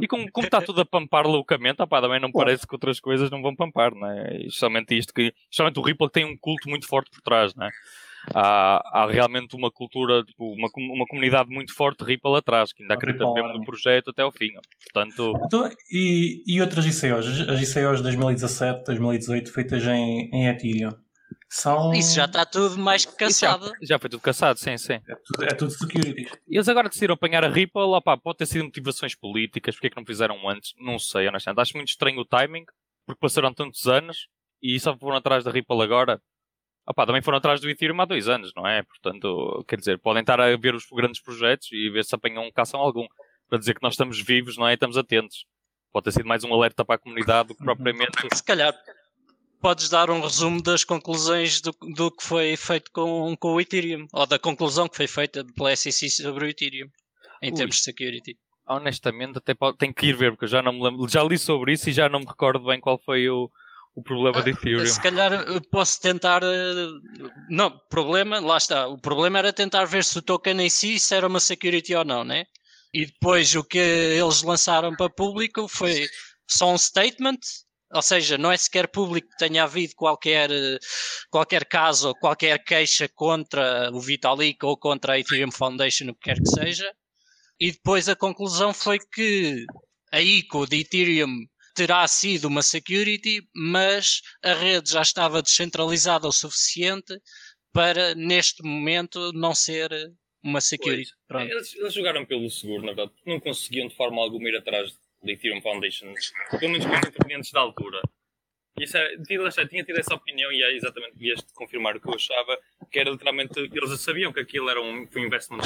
[0.00, 3.30] e como, como está tudo a pampar loucamente, apá, também não parece que outras coisas
[3.30, 4.46] não vão pampar, não é?
[4.46, 7.66] E somente isto que, somente o Ripple tem um culto muito forte por trás, não
[7.66, 7.70] é?
[8.34, 12.94] Há, há realmente uma cultura, tipo, uma, uma comunidade muito forte Ripple atrás, que ainda
[12.94, 14.50] acredita mesmo no projeto até ao fim.
[14.92, 15.32] Portanto...
[15.44, 17.26] Então, e, e outras ICOs?
[17.48, 20.92] As ICOs de 2017, 2018, feitas em, em Ethereum?
[21.48, 21.92] São...
[21.92, 23.66] Isso já está tudo mais que caçado.
[23.66, 24.94] Já, já, foi tudo caçado, sim, sim.
[24.94, 26.30] É tudo, é tudo securities.
[26.48, 29.90] E eles agora decidiram apanhar a Ripple, opá, pode ter sido motivações políticas, porque é
[29.90, 30.72] que não fizeram antes?
[30.78, 31.60] Não sei, honestamente.
[31.60, 32.64] Acho muito estranho o timing,
[33.04, 34.28] porque passaram tantos anos
[34.62, 36.20] e só foram atrás da Ripple agora.
[36.90, 38.82] Opa, também foram atrás do Ethereum há dois anos, não é?
[38.82, 42.80] Portanto, quer dizer, podem estar a ver os grandes projetos e ver se apanham caçam
[42.80, 43.06] algum.
[43.48, 44.72] para dizer que nós estamos vivos, não é?
[44.72, 45.46] E estamos atentos.
[45.92, 48.18] Pode ter sido mais um alerta para a comunidade do que propriamente.
[48.34, 48.74] Se calhar
[49.62, 54.08] podes dar um resumo das conclusões do, do que foi feito com, com o Ethereum,
[54.12, 56.88] ou da conclusão que foi feita pela SEC sobre o Ethereum,
[57.40, 57.56] em Ui.
[57.56, 58.36] termos de security.
[58.66, 61.38] Honestamente, até pode, tenho que ir ver, porque eu já não me lembro, já li
[61.38, 63.48] sobre isso e já não me recordo bem qual foi o,
[63.94, 64.86] o problema de Ethereum.
[64.86, 65.32] Se calhar
[65.70, 66.42] posso tentar.
[66.42, 66.88] Eh,
[67.48, 68.86] não, problema, lá está.
[68.86, 72.04] O problema era tentar ver se o token em si se era uma security ou
[72.04, 72.44] não, né?
[72.92, 76.08] E depois o que eles lançaram para público foi
[76.48, 77.38] só um statement
[77.92, 80.48] ou seja, não é sequer público que tenha havido qualquer,
[81.28, 86.20] qualquer caso ou qualquer queixa contra o Vitalik ou contra a Ethereum Foundation, o que
[86.20, 86.88] quer que seja.
[87.58, 89.64] E depois a conclusão foi que
[90.12, 96.32] a ICO de Ethereum terá sido uma security, mas a rede já estava descentralizada o
[96.32, 97.18] suficiente
[97.72, 99.90] para, neste momento, não ser
[100.42, 101.10] uma security.
[101.30, 105.32] Eles, eles, jogaram pelo seguro, na verdade, não conseguiam de forma alguma ir atrás da
[105.32, 106.12] Ethereum Foundation,
[106.58, 108.00] pelo menos com os intervenientes da altura.
[108.78, 109.16] Isso é,
[109.68, 112.58] tinha tido essa opinião e é exatamente vieste confirmar o que eu achava,
[112.90, 115.60] que era literalmente, eles sabiam que aquilo era um, um investment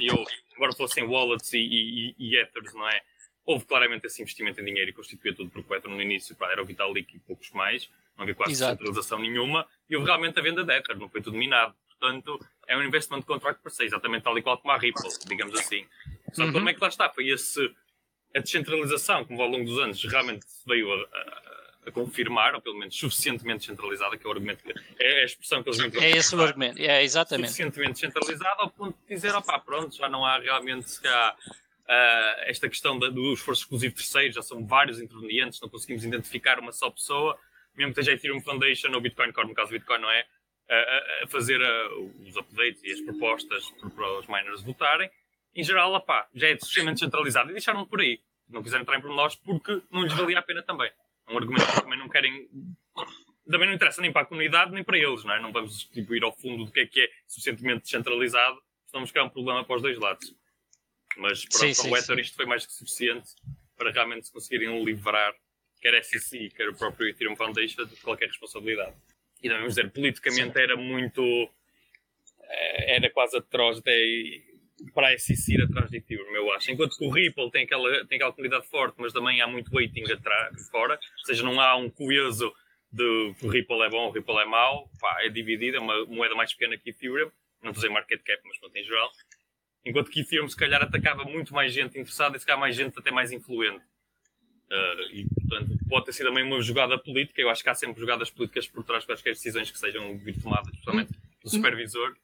[0.00, 0.24] E eu,
[0.56, 3.00] agora fossem wallets e, e, e, ethers, não é?
[3.44, 6.62] Houve claramente esse investimento em dinheiro e constituía tudo porque o no início pá, era
[6.62, 8.72] o Vitalik e poucos mais, não havia quase Exato.
[8.72, 11.74] centralização nenhuma, e houve realmente a venda de Ether, não foi tudo minado.
[11.98, 15.54] Portanto, é um investment contract para ser exatamente tal e qual como a Ripple, digamos
[15.54, 15.86] assim.
[16.32, 17.08] Só que como é que lá está?
[17.08, 17.60] Foi esse
[18.34, 22.78] a descentralização, como ao longo dos anos realmente veio a, a, a confirmar, ou pelo
[22.78, 26.10] menos suficientemente descentralizada, que é o argumento que, é a expressão que eles me É
[26.10, 27.48] esse o argumento, é exatamente.
[27.48, 31.36] Suficientemente descentralizada ao ponto de dizer, opá, pronto, já não há realmente se há,
[31.92, 36.58] uh, esta questão da, do esforço exclusivo terceiro, já são vários intervenientes, não conseguimos identificar
[36.58, 37.38] uma só pessoa,
[37.76, 40.26] mesmo que esteja a Ethereum Foundation ou Bitcoin Core, no caso do Bitcoin, não é?
[40.70, 45.10] A, fazer uh, os updates e as propostas para os miners votarem
[45.54, 48.20] em geral, já é suficientemente centralizado e deixaram por aí.
[48.48, 50.90] Não quiseram entrar em pormenores porque não lhes valia a pena também.
[51.28, 52.48] É um argumento que também não querem.
[53.48, 55.40] Também não interessa nem para a comunidade nem para eles, não é?
[55.40, 59.24] Não vamos tipo, ir ao fundo do que é que é suficientemente descentralizado, senão criar
[59.24, 60.34] um problema para os dois lados.
[61.16, 63.30] Mas pronto, sim, para o Ether isto foi mais que suficiente
[63.76, 65.34] para realmente se conseguirem livrar
[65.82, 68.94] quer a SEC, quer o próprio Ethereum Foundation de qualquer responsabilidade.
[69.42, 71.22] E também vamos dizer, politicamente era muito.
[72.44, 73.92] Eh, era quase atroz até
[74.94, 76.70] para a SEC ir atrás de Ethereum, eu acho.
[76.70, 80.04] Enquanto que o Ripple tem aquela, tem aquela comunidade forte, mas também há muito waiting
[80.12, 82.54] atrás, fora, ou seja, não há um coeso
[82.90, 86.34] de o Ripple é bom, o Ripple é mau, pá, é dividido, é uma moeda
[86.34, 87.30] mais pequena que Ethereum,
[87.62, 89.10] não a dizer market cap, mas pronto, em geral.
[89.84, 92.98] Enquanto que Ethereum, se calhar, atacava muito mais gente interessada e se calhar mais gente
[92.98, 93.84] até mais influente.
[94.70, 97.40] Uh, e, portanto, pode ter sido também uma jogada política.
[97.40, 100.70] Eu acho que há sempre jogadas políticas por trás de quaisquer decisões que sejam tomadas,
[100.70, 102.14] principalmente do supervisor.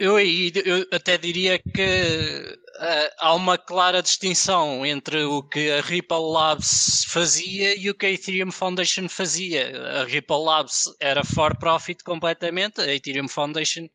[0.00, 6.32] Eu, eu até diria que uh, há uma clara distinção entre o que a Ripple
[6.32, 10.00] Labs fazia e o que a Ethereum Foundation fazia.
[10.00, 13.88] A Ripple Labs era for profit completamente, a Ethereum Foundation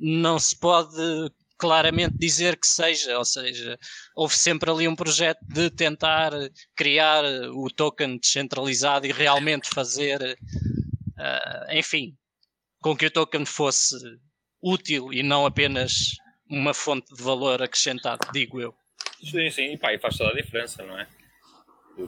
[0.00, 0.96] não se pode
[1.64, 3.78] claramente dizer que seja, ou seja,
[4.14, 6.30] houve sempre ali um projeto de tentar
[6.76, 12.14] criar o token descentralizado e realmente fazer, uh, enfim,
[12.82, 13.96] com que o token fosse
[14.62, 16.10] útil e não apenas
[16.50, 18.74] uma fonte de valor acrescentado, digo eu.
[19.22, 21.08] Sim, sim, e, pá, e faz toda a diferença, não é?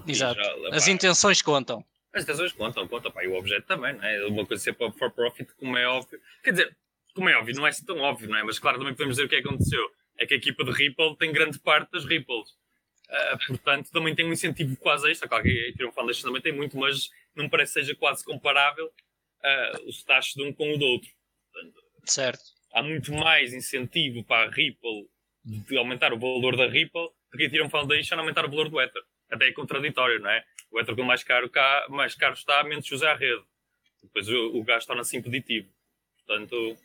[0.06, 0.38] Exato.
[0.38, 1.82] Já, As intenções contam.
[2.12, 4.26] As intenções contam, contam, pá, e o objeto também, não é?
[4.26, 6.20] Uma coisa ser for profit, como é óbvio.
[6.44, 6.76] Quer dizer,
[7.16, 8.42] como é óbvio, não é assim tão óbvio, não é?
[8.44, 9.90] Mas claro, também podemos dizer o que é que aconteceu.
[10.18, 12.50] É que a equipa de Ripple tem grande parte das Ripples.
[13.08, 15.28] Uh, portanto, também tem um incentivo quase extra.
[15.28, 18.86] Claro que a Ethereum Foundation também tem muito, mas não parece que seja quase comparável
[18.86, 21.08] uh, os taxos de um com o do outro.
[21.52, 22.42] Portanto, Certo.
[22.72, 25.08] Há muito mais incentivo para a Ripple
[25.44, 28.80] de aumentar o valor da Ripple do que a Ethereum Foundation aumentar o valor do
[28.80, 29.02] Ether.
[29.30, 30.44] Até é contraditório, não é?
[30.70, 33.42] O Ether, quanto mais caro, cá, mais caro está, menos se usa a rede.
[34.02, 35.68] Depois o, o gasto torna-se impeditivo.
[36.26, 36.76] Portanto,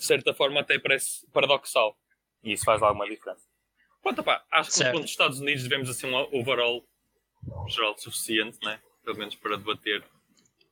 [0.00, 1.96] de certa forma, até parece paradoxal.
[2.42, 3.44] E isso faz alguma diferença.
[4.02, 4.88] Pronto, pá, acho que certo.
[4.88, 6.82] no ponto dos Estados Unidos devemos assim um overall
[7.68, 8.80] geral suficiente, né?
[9.04, 10.02] pelo menos para debater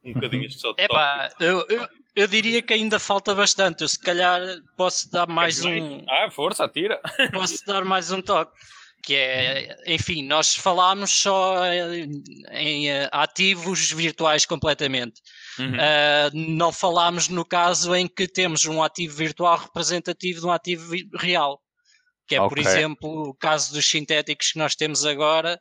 [0.05, 3.83] um bocadinho este só Epá, eu, eu, eu diria que ainda falta bastante.
[3.83, 4.41] Eu se calhar
[4.77, 6.05] posso dar mais um.
[6.09, 7.01] Ah, força, atira!
[7.33, 8.53] Posso dar mais um toque.
[9.03, 11.65] Que é, enfim, nós falámos só
[12.51, 15.23] em ativos virtuais completamente.
[15.59, 15.73] Uhum.
[15.73, 20.95] Uh, não falámos no caso em que temos um ativo virtual representativo de um ativo
[21.17, 21.61] real.
[22.27, 22.49] Que é, okay.
[22.49, 25.59] por exemplo, o caso dos sintéticos que nós temos agora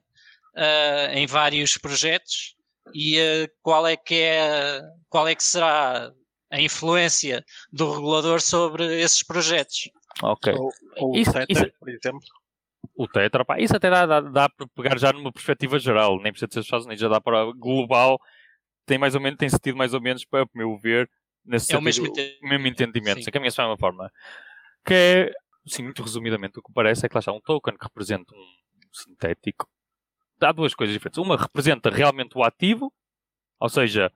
[0.55, 2.55] uh, em vários projetos
[2.93, 6.11] e uh, qual é que é qual é que será
[6.51, 9.89] a influência do regulador sobre esses projetos.
[10.23, 10.53] Ok.
[10.53, 11.79] Ou, ou isso, o Tether, isso...
[11.79, 12.27] por exemplo.
[12.95, 16.31] O Tetra, pá, isso até dá, dá, dá para pegar já numa perspectiva geral, nem
[16.31, 18.19] precisa ser os Estados Unidos, já dá para global,
[18.85, 21.09] tem mais ou menos, tem sentido mais ou menos, para o meu ver,
[21.45, 24.11] nesse é sentido, o mesmo, mesmo entendimento, se caminha da mesma forma.
[24.85, 25.31] Que é,
[25.65, 28.45] sim, muito resumidamente, o que parece é que lá está um token que representa um
[28.91, 29.67] sintético.
[30.39, 31.17] Há duas coisas diferentes.
[31.17, 32.93] Uma representa realmente o ativo,
[33.59, 34.11] ou seja,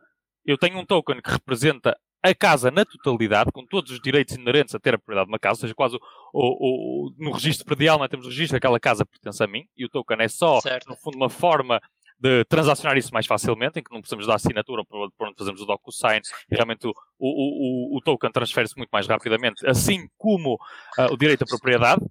[0.45, 4.75] eu tenho um token que representa a casa na totalidade, com todos os direitos inerentes
[4.75, 5.99] a ter a propriedade de uma casa, ou seja, quase o,
[6.33, 9.85] o, o no registro predial nós temos o registro daquela casa pertence a mim, e
[9.85, 10.87] o token é só, certo.
[10.87, 11.81] no fundo, uma forma
[12.19, 15.65] de transacionar isso mais facilmente, em que não precisamos da assinatura por onde fazemos o
[15.65, 21.17] DocuSign, e realmente o, o, o, token transfere-se muito mais rapidamente, assim como uh, o
[21.17, 22.01] direito à propriedade.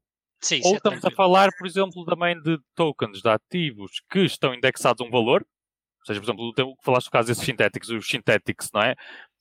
[0.41, 4.53] Sim, Ou é estamos a falar, por exemplo, também de tokens de ativos que estão
[4.53, 5.43] indexados a um valor,
[6.01, 8.97] ou seja, por exemplo, o que falaste do caso desses sintéticos, os synthetics, não é?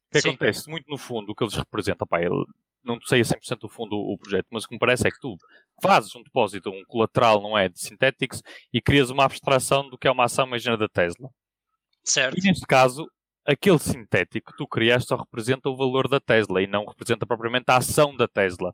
[0.10, 0.30] O que Sim.
[0.30, 0.70] acontece?
[0.70, 2.46] Muito no fundo, o que eles representam, pá, eu
[2.84, 5.20] não sei a 100% do fundo o, projeto, mas o que me parece é que
[5.20, 5.38] tu
[5.82, 8.42] fazes um depósito, um colateral, não é, de synthetics,
[8.74, 11.30] e crias uma abstração do que é uma ação, imagina, da Tesla.
[12.04, 12.40] Certo.
[12.40, 13.08] E neste caso,
[13.46, 17.66] aquele sintético que tu criaste só representa o valor da Tesla e não representa propriamente
[17.68, 18.74] a ação da Tesla.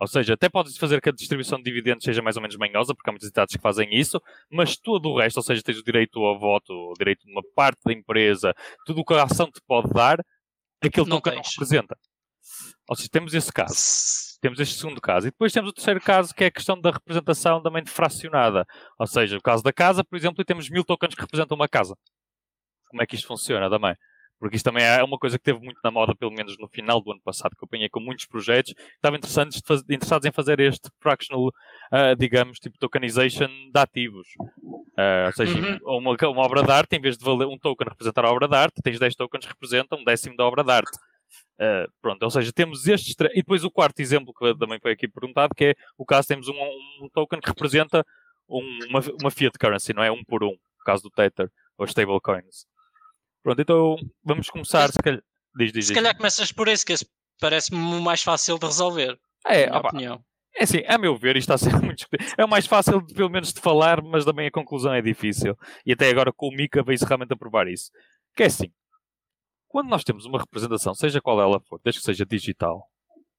[0.00, 2.94] Ou seja, até podes fazer que a distribuição de dividendos seja mais ou menos manhosa,
[2.94, 5.84] porque há muitas entidades que fazem isso, mas todo o resto, ou seja, tens o
[5.84, 8.52] direito ao voto, o direito de uma parte da empresa,
[8.84, 10.18] tudo o que a ação te pode dar,
[10.88, 11.96] aquele Não token não representa.
[12.88, 13.74] Ou seja, temos esse caso.
[14.40, 15.26] Temos este segundo caso.
[15.26, 18.66] E depois temos o terceiro caso, que é a questão da representação também de fracionada.
[18.98, 21.68] Ou seja, o caso da casa, por exemplo, e temos mil tokens que representam uma
[21.68, 21.96] casa.
[22.88, 23.96] Como é que isto funciona também?
[24.44, 27.00] Porque isto também é uma coisa que teve muito na moda, pelo menos no final
[27.00, 30.60] do ano passado, que eu apanhei com muitos projetos que estavam interessantes interessados em fazer
[30.60, 31.50] este fractional,
[31.90, 34.28] ah, digamos, tipo tokenization de ativos.
[34.98, 35.98] Ah, ou seja, Uhum.
[35.98, 38.54] uma, uma obra de arte, em vez de valer um token representar a obra de
[38.54, 40.94] arte, tens 10 tokens que representam um décimo da obra de arte.
[41.58, 43.32] Uh, pronto, ou seja, temos estes três.
[43.32, 46.48] E depois o quarto exemplo que também foi aqui perguntado, que é o caso temos
[46.48, 46.54] um,
[47.00, 48.04] um token que representa
[48.46, 50.10] um- uma, uma fiat currency, não é?
[50.12, 52.66] Um por um, no caso do Tether, ou stablecoins.
[53.44, 55.22] Pronto, então vamos começar, se calhar.
[55.56, 56.00] Diz, diz, Se diz.
[56.02, 57.06] calhar começas por esse, que esse
[57.38, 59.16] parece-me o mais fácil de resolver.
[59.46, 60.24] É, na minha opa, opinião.
[60.56, 62.32] é assim, a meu ver, isto está a ser muito discutido.
[62.38, 65.56] É o mais fácil, de, pelo menos, de falar, mas também a conclusão é difícil.
[65.86, 67.90] E até agora com o Mika veio-se realmente a provar isso.
[68.34, 68.72] Que é assim,
[69.68, 72.88] quando nós temos uma representação, seja qual ela for, desde que seja digital,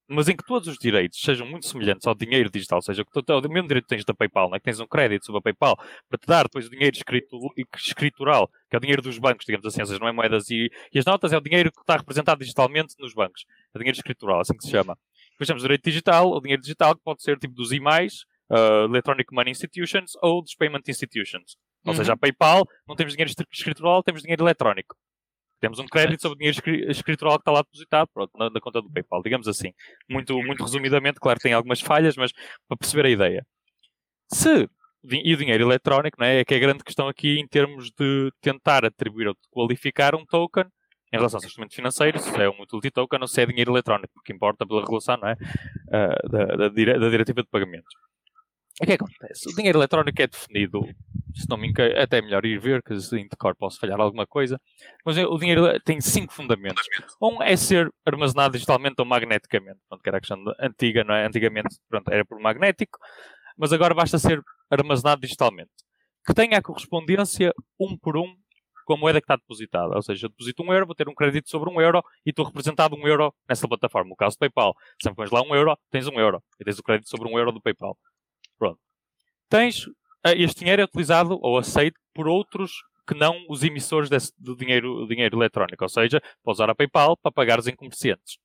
[0.08, 3.12] mas em que todos os direitos sejam muito semelhantes ao dinheiro digital, ou seja, que
[3.12, 4.60] tu- o mesmo direito que tens da PayPal, não é?
[4.60, 5.76] que tens um crédito sobre a PayPal,
[6.10, 7.38] para te dar depois o dinheiro escrito,
[7.76, 10.70] escritural, que é o dinheiro dos bancos, digamos assim, ou seja, não é moedas e,
[10.94, 13.46] e as notas, é o dinheiro que está representado digitalmente nos bancos.
[13.74, 14.98] É o dinheiro escritural, assim que se chama.
[15.32, 18.86] Depois temos o direito digital, o dinheiro digital, que pode ser tipo dos IMAIs, uh,
[18.86, 21.56] Electronic Money Institutions, ou dos Payment Institutions.
[21.86, 21.98] Ou Uhum.
[21.98, 24.96] seja, a PayPal não temos dinheiro escri- escritural, temos dinheiro eletrónico.
[25.60, 28.82] Temos um crédito sobre dinheiro escri- escritural que está lá depositado pronto, na, na conta
[28.82, 29.72] do PayPal, digamos assim.
[30.10, 32.32] Muito, muito resumidamente, claro tem algumas falhas, mas
[32.68, 33.46] para perceber a ideia.
[34.32, 34.70] Se
[35.08, 36.40] e o dinheiro eletrónico, não é?
[36.40, 40.26] é que é a grande questão aqui em termos de tentar atribuir ou qualificar um
[40.26, 40.66] token
[41.14, 44.12] em relação ao instrumento financeiro, se é um utility token ou se é dinheiro eletrónico,
[44.16, 45.36] porque importa pela regulação, não é?
[45.92, 47.94] Ah, da, da, da diretiva de pagamentos.
[48.82, 49.50] O que é que acontece?
[49.50, 50.82] O dinheiro eletrónico é definido,
[51.34, 54.28] se não me engano, até é melhor ir ver, que em decor posso falhar alguma
[54.28, 54.60] coisa,
[55.06, 56.84] mas o dinheiro tem cinco fundamentos.
[57.22, 61.16] Um é ser armazenado digitalmente ou magneticamente, pronto, que era a questão de- antiga, não
[61.16, 61.26] é?
[61.26, 63.00] Antigamente, pronto, era por magnético,
[63.58, 65.72] mas agora basta ser armazenado digitalmente.
[66.26, 68.36] Que tenha a correspondência um por um
[68.86, 69.96] com a moeda que está depositada.
[69.96, 72.46] Ou seja, eu deposito um euro, vou ter um crédito sobre um euro e estou
[72.46, 74.12] representado um euro nessa plataforma.
[74.14, 74.76] O caso do PayPal.
[75.02, 76.42] Sempre pões lá um euro, tens um euro.
[76.60, 77.98] E tens o crédito sobre um euro do PayPal.
[78.58, 78.80] Pronto.
[79.50, 79.88] Tens,
[80.26, 82.72] eh, este dinheiro é utilizado ou aceito por outros
[83.08, 85.84] que não os emissores desse, do dinheiro, dinheiro eletrónico.
[85.84, 88.38] Ou seja, podes usar a PayPal para pagares em comerciantes.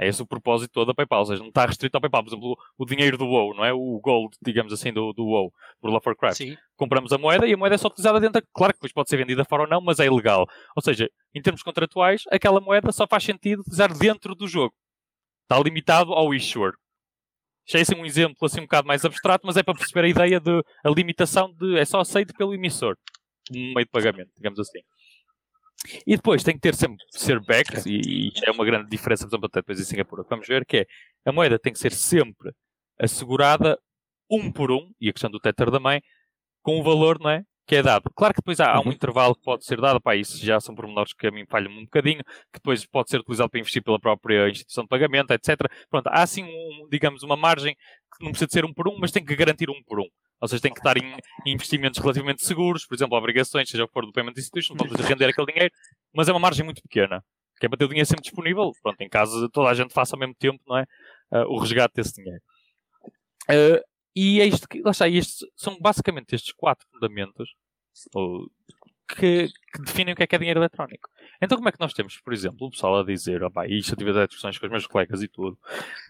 [0.00, 1.20] É esse o propósito todo da PayPal.
[1.20, 2.22] Ou seja, não está restrito ao PayPal.
[2.22, 3.72] Por exemplo, o, dinheiro do WoW, não é?
[3.72, 5.52] O gold, digamos assim, do, do WoW,
[5.82, 6.56] World of Warcraft Sim.
[6.76, 8.42] compramos a moeda e a moeda é só utilizada dentro.
[8.52, 10.46] Claro que depois pode ser vendida fora ou não, mas é ilegal.
[10.76, 14.72] Ou seja, em termos contratuais, aquela moeda só faz sentido utilizar dentro do jogo.
[15.42, 16.74] Está limitado ao issuer.
[17.74, 20.40] É assim um exemplo assim um bocado mais abstrato, mas é para perceber a ideia
[20.40, 22.96] de a limitação de é só aceito pelo emissor
[23.50, 24.80] no meio de pagamento, digamos assim.
[26.06, 29.30] E depois tem que ter sempre ser backed, e, e é uma grande diferença, por
[29.30, 30.86] exemplo, até depois em Singapura, vamos ver, que é
[31.24, 32.52] a moeda tem que ser sempre
[32.98, 33.78] assegurada
[34.30, 36.02] um por um, e a questão do Tether também,
[36.62, 37.42] com o valor, não é?
[37.68, 38.10] Que é dado.
[38.16, 38.92] Claro que depois há, há um Uhum.
[38.92, 41.84] intervalo que pode ser dado, pá, isso já são pormenores que a mim falham um
[41.84, 45.54] bocadinho, que depois pode ser utilizado para investir pela própria instituição de pagamento, etc.
[45.90, 48.96] Pronto, há assim, um, digamos, uma margem que não precisa de ser um por um,
[48.98, 50.06] mas tem que garantir um por um.
[50.40, 53.92] Ou seja, tem que estar em, investimentos relativamente seguros, por exemplo, obrigações, seja o que
[53.92, 55.74] for do Payment Institution, vamos render aquele dinheiro,
[56.14, 57.22] mas é uma margem muito pequena,
[57.60, 60.16] que é para ter o dinheiro sempre disponível, pronto, em caso toda a gente faça
[60.16, 60.84] ao mesmo tempo, não é?
[61.32, 62.40] Ah, o resgate desse dinheiro.
[63.48, 63.82] Ah,
[64.18, 67.54] e é isto que, lá está, estes, são basicamente estes quatro fundamentos
[68.12, 68.50] ou,
[69.08, 71.08] que, que, definem o que é que é dinheiro eletrónico.
[71.40, 73.92] Então, como é que nós temos, por exemplo, o pessoal a dizer, oh, pá, isto
[73.92, 75.58] eu tive discussões com os meus colegas e tudo,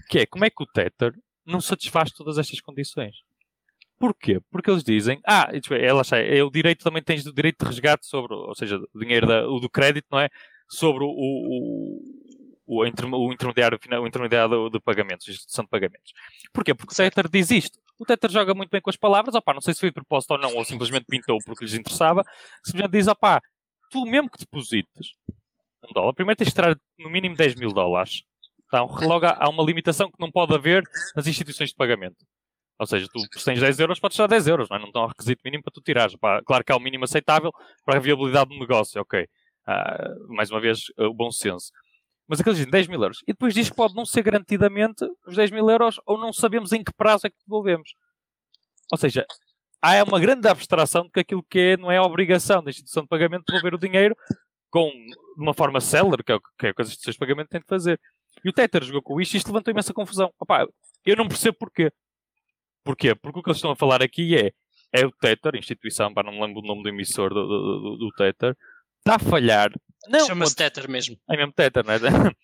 [0.08, 1.12] que é como é que o Tether
[1.46, 3.16] não satisfaz todas estas condições?
[3.98, 4.40] Porquê?
[4.50, 8.06] Porque eles dizem, ah, ela é, é o direito também tens o direito de resgate
[8.06, 10.28] sobre, ou seja, o dinheiro da, o do crédito, não é?
[10.68, 12.00] Sobre o, o,
[12.68, 16.12] o, o intermediário, o intermediário de pagamentos, a instituição de pagamentos.
[16.52, 16.74] Porquê?
[16.74, 17.78] Porque o Tether diz isto.
[17.98, 20.32] O Tether joga muito bem com as palavras, opá, não sei se foi de propósito
[20.32, 22.22] ou não, ou simplesmente pintou porque lhes interessava,
[22.62, 23.40] simplesmente diz, opá,
[23.90, 25.14] tu mesmo que deposites
[25.88, 28.22] um dólar, primeiro tens de tirar no mínimo 10 mil dólares.
[28.66, 30.84] Então, logo há uma limitação que não pode haver
[31.16, 32.16] nas instituições de pagamento.
[32.78, 34.80] Ou seja, tu tens 10 euros, podes tirar 10 euros, não, é?
[34.80, 36.14] não tem um requisito mínimo para tu tirares.
[36.16, 37.50] Pá, claro que há o um mínimo aceitável
[37.84, 39.22] para a viabilidade do negócio, ok.
[39.22, 41.72] Uh, mais uma vez, o uh, bom senso.
[42.28, 43.18] Mas aqueles dizem 10 mil euros.
[43.22, 46.72] E depois diz que pode não ser garantidamente os 10 mil euros ou não sabemos
[46.72, 47.94] em que prazo é que devolvemos.
[48.92, 49.26] Ou seja,
[49.80, 53.02] há uma grande abstração de que aquilo que é, não é a obrigação da instituição
[53.02, 54.14] de pagamento de devolver o dinheiro
[54.70, 57.48] com, de uma forma célere, que é o que, é que as instituições de pagamento
[57.48, 57.98] têm de fazer.
[58.44, 60.30] E o Tether jogou com isto e isto levantou imensa confusão.
[60.38, 60.66] Opa,
[61.06, 61.90] eu não percebo porquê.
[62.84, 63.14] Porquê?
[63.14, 64.52] Porque o que eles estão a falar aqui é
[64.92, 68.10] é o Tether, instituição, não me lembro o nome do emissor do, do, do, do
[68.12, 68.56] Tether,
[68.98, 69.70] está a falhar.
[70.26, 71.16] Chama-se Tether mesmo.
[71.28, 71.98] É mesmo Tether, não é?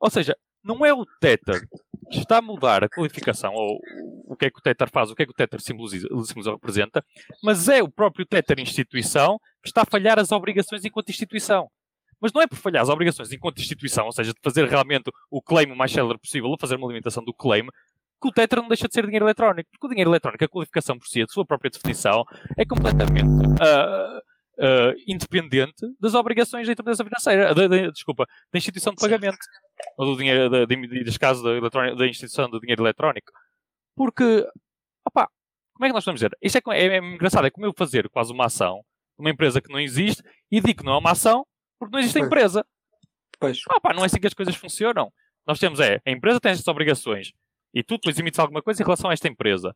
[0.00, 1.66] Ou seja, não é o Tether
[2.10, 3.80] que está a mudar a qualificação, ou
[4.26, 6.52] o que é que o Tether faz, o que é que o Tether simboliza, simboliza
[6.52, 7.02] representa,
[7.42, 11.70] mas é o próprio Tether instituição que está a falhar as obrigações enquanto instituição.
[12.20, 15.40] Mas não é por falhar as obrigações enquanto instituição, ou seja, de fazer realmente o
[15.40, 17.66] claim o mais célere possível, ou fazer uma limitação do claim,
[18.20, 19.68] que o Tether não deixa de ser dinheiro eletrónico.
[19.72, 22.24] Porque o dinheiro eletrónico, a qualificação por si, a sua própria definição,
[22.56, 24.22] é completamente uh,
[24.58, 29.38] uh, independente das obrigações da intermediação financeira, da, da, desculpa, da instituição de pagamento.
[29.96, 33.32] Ou do dinheiro, da, neste caso, da, da instituição do dinheiro eletrónico.
[33.96, 34.46] Porque,
[35.06, 35.28] opá,
[35.74, 36.36] como é que nós vamos dizer?
[36.40, 38.82] Isto é, é, é engraçado, é como eu fazer quase uma ação,
[39.18, 41.44] uma empresa que não existe, e digo que não é uma ação
[41.78, 42.64] porque não existe a empresa.
[43.40, 43.58] Pois.
[43.76, 45.12] Opá, não é assim que as coisas funcionam.
[45.46, 47.32] Nós temos é, a empresa tem estas obrigações,
[47.74, 49.74] e tu depois emites alguma coisa em relação a esta empresa.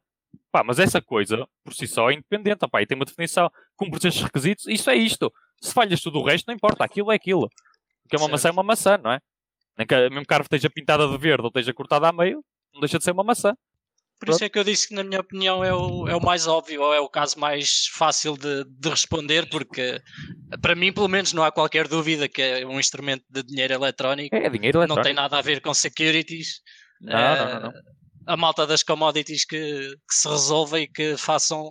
[0.50, 4.06] Pá, mas essa coisa, por si só, é independente, opá, e tem uma definição, cumpre
[4.06, 5.32] estes requisitos, isso é isto.
[5.60, 7.48] Se falhas tudo o resto, não importa, aquilo é aquilo.
[8.02, 8.32] Porque é uma certo.
[8.32, 9.20] maçã é uma maçã, não é?
[9.76, 12.80] Nem que a mesmo carne esteja pintada de verde ou esteja cortada a meio, não
[12.80, 13.54] deixa de ser uma maçã.
[14.18, 16.46] Por isso é que eu disse que, na minha opinião, é o, é o mais
[16.46, 20.00] óbvio, ou é o caso mais fácil de, de, responder, porque
[20.62, 24.34] para mim, pelo menos, não há qualquer dúvida que é um instrumento de dinheiro eletrónico.
[24.34, 24.96] É, dinheiro eletrónico.
[24.96, 26.62] Não tem nada a ver com securities.
[26.98, 27.72] Não, uh, não, não, não.
[28.26, 31.68] A malta das commodities que, que se resolva e que façam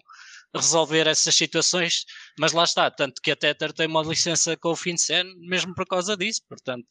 [0.55, 2.05] resolver essas situações,
[2.39, 5.85] mas lá está, tanto que a Tether tem uma licença com o FinCEN mesmo por
[5.85, 6.85] causa disso, portanto,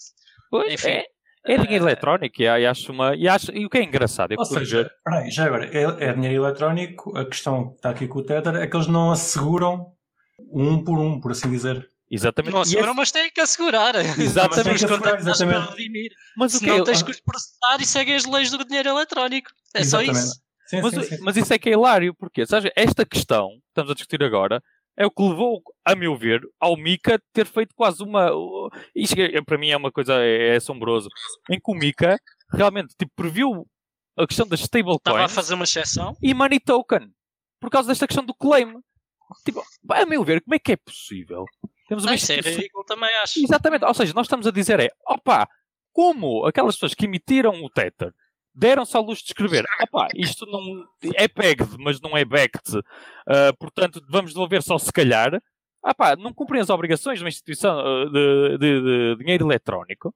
[0.50, 0.88] pois enfim.
[0.88, 1.04] É,
[1.46, 4.36] é dinheiro uh, eletrónico e, acho uma, e, acho, e o que é engraçado é
[4.38, 8.18] Ou seja, peraí, já agora, é, é, dinheiro eletrónico, a questão que está aqui com
[8.18, 9.92] o Tether é que eles não asseguram
[10.52, 11.88] um por um, por assim dizer.
[12.14, 12.52] Exatamente.
[12.52, 12.94] Não asseguram, é...
[12.94, 13.94] mas têm que assegurar.
[13.96, 14.82] Exatamente.
[14.82, 16.14] Mas, exatamente.
[16.36, 19.50] mas o que não tens que os processar e seguem as leis do dinheiro eletrónico.
[19.74, 20.14] É exatamente.
[20.14, 20.44] só isso.
[20.66, 21.18] Sim, mas, sim, sim.
[21.22, 24.62] mas isso é que é hilário, porque sabes, esta questão que estamos a discutir agora
[24.96, 28.30] é o que levou, a meu ver, ao Mika ter feito quase uma.
[28.94, 31.08] Isto é, para mim é uma coisa é, é assombroso.
[31.50, 32.16] Em que o Mika
[32.50, 33.66] realmente tipo, previu
[34.16, 35.00] a questão das stablecoins.
[35.00, 36.16] Estava a fazer uma exceção.
[36.22, 37.10] E money token.
[37.60, 38.72] Por causa desta questão do claim.
[39.44, 41.44] Tipo, a meu ver, como é que é possível?
[41.88, 43.42] Temos uma Não, isso é ridículo também, acho.
[43.42, 43.84] Exatamente.
[43.84, 45.48] Ou seja, nós estamos a dizer é, opa,
[45.92, 48.12] como aquelas pessoas que emitiram o Tether
[48.54, 53.56] deram-se à luz de escrever, opa, isto não é pegged, mas não é backed, uh,
[53.58, 55.42] portanto vamos devolver só se calhar,
[55.82, 60.14] opa, não cumprem as obrigações de uma instituição uh, de, de, de, dinheiro eletrónico,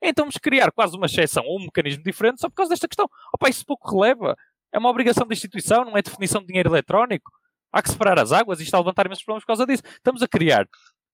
[0.00, 3.08] então vamos criar quase uma exceção ou um mecanismo diferente só por causa desta questão.
[3.32, 4.36] Opa, isso pouco releva.
[4.72, 7.30] É uma obrigação da instituição, não é definição de dinheiro eletrónico.
[7.72, 9.82] Há que separar as águas e está a levantar imensos problemas por causa disso.
[9.86, 10.66] Estamos a criar,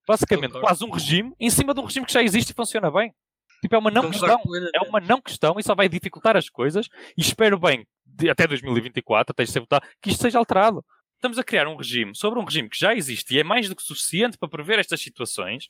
[0.08, 3.14] basicamente, quase um regime em cima de um regime que já existe e funciona bem.
[3.60, 4.40] Tipo, é uma não questão.
[4.74, 6.88] É uma não questão e só vai dificultar as coisas.
[7.16, 10.84] E espero bem, de, até 2024, até ser votado, que isto seja alterado.
[11.16, 13.76] Estamos a criar um regime sobre um regime que já existe e é mais do
[13.76, 15.68] que suficiente para prever estas situações,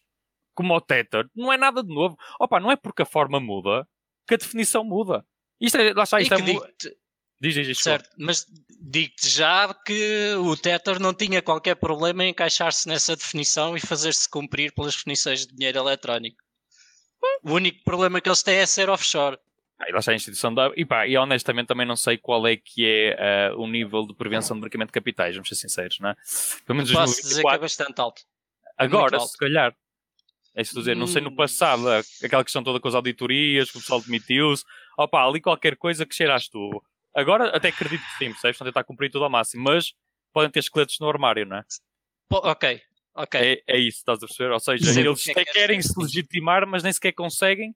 [0.55, 1.27] como o Tether.
[1.35, 2.17] Não é nada de novo.
[2.39, 3.89] Opa, não é porque a forma muda
[4.27, 5.25] que a definição muda.
[5.59, 6.39] Isto é, lá está, isto é.
[7.41, 8.47] Diz, diz, diz, certo, mas
[8.81, 14.29] digo-te já que o Tether não tinha qualquer problema em encaixar-se nessa definição e fazer-se
[14.29, 16.43] cumprir pelas definições de dinheiro eletrónico.
[17.43, 19.39] O único problema que eles têm é ser offshore.
[19.79, 20.73] Aí lá está a instituição da.
[20.77, 24.15] E pá, e honestamente também não sei qual é que é uh, o nível de
[24.15, 26.17] prevenção de branqueamento de capitais, vamos ser sinceros, não é?
[26.67, 27.29] Pelo menos Posso 2024.
[27.29, 28.23] dizer que é bastante alto.
[28.77, 29.31] Agora, alto.
[29.31, 29.75] se calhar.
[30.55, 31.37] É isso dizer, não sei no hum.
[31.37, 31.85] passado,
[32.25, 34.65] aquela questão toda com as auditorias, que o pessoal demitiu-se.
[34.97, 36.83] Opa, ali qualquer coisa que cheiraste tu.
[37.19, 38.55] Agora até acredito que sim, percebes?
[38.55, 39.93] Estão a tentar cumprir tudo ao máximo, mas
[40.33, 41.65] podem ter esqueletos no armário, não é?
[42.31, 42.81] ok,
[43.15, 43.41] ok.
[43.41, 44.53] É, é isso, estás a perceber?
[44.53, 47.75] Ou seja, Sim, eles é até que querem se legitimar, mas nem sequer conseguem,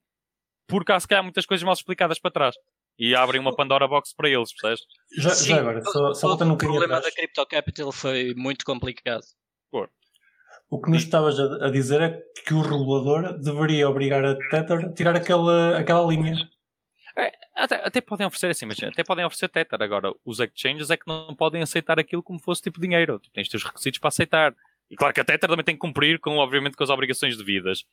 [0.68, 2.55] porque há se calhar muitas coisas mal explicadas para trás.
[2.99, 4.84] E abrem uma Pandora Box para eles, percebes?
[5.16, 7.14] Já, Sim, já agora, só, só voltando um o bocadinho problema atrás.
[7.14, 9.24] da Crypto Capital foi muito complicado.
[10.72, 14.86] O que nos estavas a, a dizer é que o regulador deveria obrigar a Tether
[14.86, 16.34] a tirar aquela, aquela linha.
[17.54, 19.82] Até, até podem oferecer assim, mas até podem oferecer Tether.
[19.82, 23.18] Agora, os exchanges é que não podem aceitar aquilo como fosse tipo dinheiro.
[23.18, 24.54] Tu tens os requisitos para aceitar.
[24.90, 27.84] E claro que a Tether também tem que cumprir com, obviamente, com as obrigações devidas.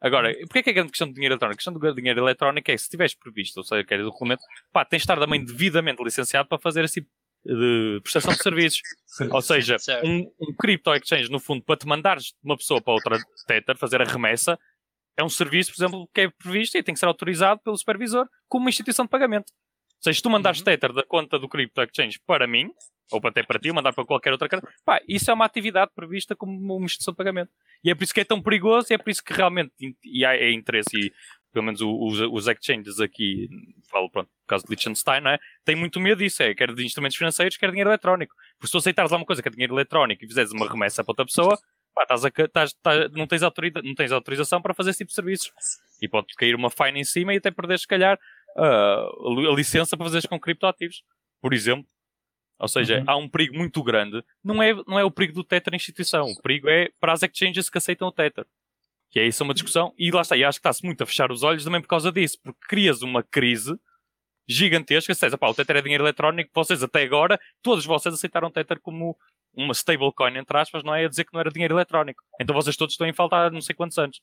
[0.00, 1.54] Agora, porquê é que é a grande questão do dinheiro eletrónico?
[1.54, 4.42] A questão do dinheiro eletrónico é que se tiveres previsto, ou seja, queres documento,
[4.72, 7.08] pá, tens de estar também devidamente licenciado para fazer esse tipo
[7.44, 8.80] de prestação de serviços.
[9.30, 12.94] Ou seja, um, um crypto exchange, no fundo, para te mandares de uma pessoa para
[12.94, 14.58] outra Tether, fazer a remessa,
[15.16, 18.28] é um serviço, por exemplo, que é previsto e tem que ser autorizado pelo supervisor
[18.48, 19.50] como uma instituição de pagamento.
[19.50, 20.64] Ou seja, se tu mandares Uhum.
[20.64, 22.70] Tether da conta do crypto exchange para mim,
[23.10, 25.90] ou até para ti, ou mandar para qualquer outra cara, pá, isso é uma atividade
[25.94, 27.50] prevista como uma instituição de pagamento.
[27.84, 29.72] E é por isso que é tão perigoso e é por isso que realmente
[30.04, 31.12] e há, é interesse e
[31.52, 33.48] pelo menos os, os exchanges aqui,
[33.90, 35.38] falo pronto, por causa de Liechtenstein, não é?
[35.64, 38.34] Tem muito medo disso, é, quer de instrumentos financeiros, quer dinheiro eletrónico.
[38.54, 41.04] Porque se tu aceitares lá uma coisa que é dinheiro eletrónico e fizeres uma remessa
[41.04, 41.58] para outra pessoa,
[41.94, 45.08] pá, estás a estás- estás- não, tens autoriza- não tens autorização para fazer esse tipo
[45.08, 45.50] de serviços.
[46.00, 48.18] E pode cair uma fine em cima e até perderes, se calhar,
[48.56, 51.02] ah, a li- a licença para fazeres com criptoativos,
[51.40, 51.86] por exemplo.
[52.58, 53.04] Ou seja, Uhum.
[53.08, 54.22] há um perigo muito grande.
[54.44, 56.26] Não é, não é o perigo do Tether instituição.
[56.26, 58.46] O perigo é para as exchanges que aceitam o Tether.
[59.10, 59.92] Que é isso uma discussão.
[59.98, 60.36] E lá está.
[60.36, 62.38] E acho que está-se muito a fechar os olhos também por causa disso.
[62.42, 63.74] Porque crias uma crise
[64.48, 65.14] gigantesca.
[65.14, 66.50] Se pá, o Tether é dinheiro eletrónico.
[66.54, 69.16] Vocês até agora, todos vocês aceitaram o Tether como
[69.54, 72.22] uma stablecoin, entre aspas, não é a dizer que não era dinheiro eletrónico.
[72.40, 74.20] Então vocês todos estão em falta há não sei quantos anos.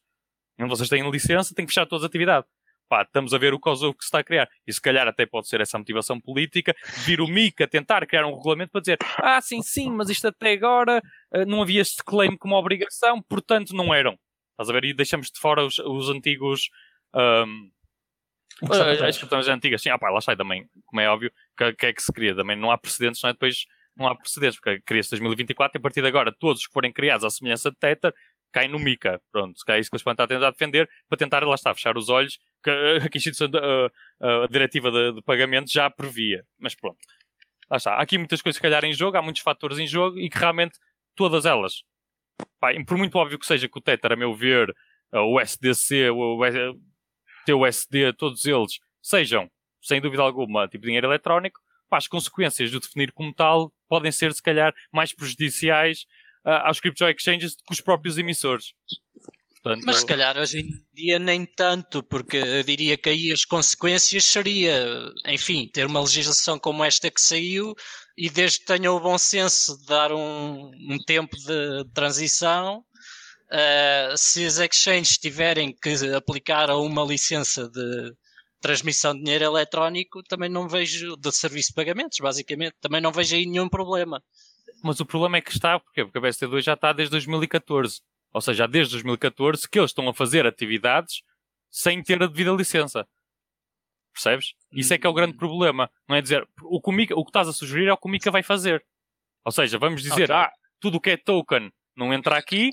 [0.55, 2.49] Então vocês têm licença, têm que fechar todas as atividades.
[2.89, 4.49] Pá, estamos a ver o caso que se está a criar.
[4.65, 8.35] E se calhar até pode ser essa motivação política, vir o MICA tentar criar um
[8.35, 11.01] regulamento para dizer ah, sim, sim, mas isto até agora
[11.31, 14.17] eh, não havia este claim como obrigação, portanto não eram.
[14.51, 14.85] Estás a ver?
[14.85, 16.69] E deixamos de fora os, os antigos.
[17.13, 17.69] ahm,
[18.61, 19.17] O está as trás.
[19.17, 19.81] questões antigas.
[19.81, 20.67] Sim, ah, pá, lá está também.
[20.85, 22.35] Como é óbvio, que, que é que se cria?
[22.35, 23.33] Também não há precedentes, não é?
[23.33, 26.91] Depois não há precedentes, porque cria-se 2024 e a partir de agora todos que forem
[26.91, 28.13] criados à semelhança de Tether
[28.51, 29.21] caem no MICA.
[29.31, 31.55] Pronto, se calhar é isso que eles podem estar a tentar defender para tentar, lá
[31.55, 32.71] está, fechar os olhos que,
[33.11, 36.43] que a, a- a diretiva de, de pagamento já previa.
[36.57, 36.97] Mas pronto,
[37.69, 37.93] lá está.
[37.95, 40.37] Há aqui muitas coisas, se calhar, em jogo, há muitos fatores em jogo e que
[40.39, 40.77] realmente
[41.15, 41.83] todas elas,
[42.59, 44.73] pá, por muito óbvio que seja que o Tether, a meu ver,
[45.13, 46.43] eh, o SDC, o
[47.49, 49.49] eh, TUSD, todos eles sejam,
[49.81, 54.33] sem dúvida alguma, tipo dinheiro eletrónico, pá, as consequências de definir como tal podem ser,
[54.33, 56.05] se calhar, mais prejudiciais
[56.45, 58.73] ah, aos crypto exchanges que os próprios emissores.
[59.61, 63.43] Portanto, Mas se calhar hoje em dia nem tanto, porque eu diria que aí as
[63.43, 67.75] consequências seria, enfim, ter uma legislação como esta que saiu
[68.17, 72.85] e desde que tenha o bom senso de dar um, um tempo de transição,
[73.51, 78.13] eh, se as exchanges tiverem que aplicar a uma licença de
[78.61, 83.35] transmissão de dinheiro eletrónico, também não vejo, de serviço de pagamentos, basicamente, também não vejo
[83.35, 84.21] aí nenhum problema.
[84.83, 86.03] Mas o problema é que está, porquê?
[86.03, 88.01] Porque a BST2 já está desde 2014.
[88.31, 91.21] Ou seja, desde 2014 que eles estão a fazer atividades
[91.69, 93.07] sem ter a devida licença.
[94.13, 94.53] Percebes?
[94.71, 95.89] Isso é que é o grande problema.
[96.07, 98.09] Não é dizer, o que, o o que estás a sugerir é o que o
[98.09, 98.85] Mika vai fazer.
[99.45, 100.35] Ou seja, vamos dizer, Ok.
[100.35, 102.69] ah, tudo o que é token não entra aqui,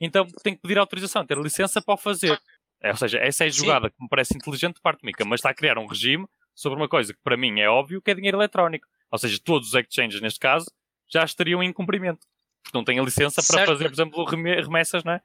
[0.00, 2.40] então tem que pedir autorização, ter licença para o fazer.
[2.82, 3.58] É, ou seja, essa é a Sim.
[3.58, 6.26] jogada que me parece inteligente de parte do Mika, mas está a criar um regime
[6.54, 8.86] sobre uma coisa que para mim é óbvio que é dinheiro eletrónico.
[9.10, 10.66] Ou seja, todos os exchanges, neste caso,
[11.10, 12.20] já estariam em cumprimento.
[12.62, 13.68] Porque não têm a licença para Certo.
[13.68, 15.20] fazer, por exemplo, reme- remessas, não é?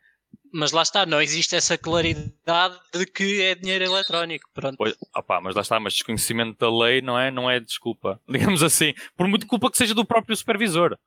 [0.53, 4.49] Mas lá está, não existe essa claridade de que é dinheiro eletrónico.
[4.53, 4.75] Pronto.
[4.77, 8.19] Pois, opá, mas lá está, mas desconhecimento da lei não é, não é desculpa.
[8.27, 10.97] Digamos assim, por muito culpa que seja do próprio supervisor.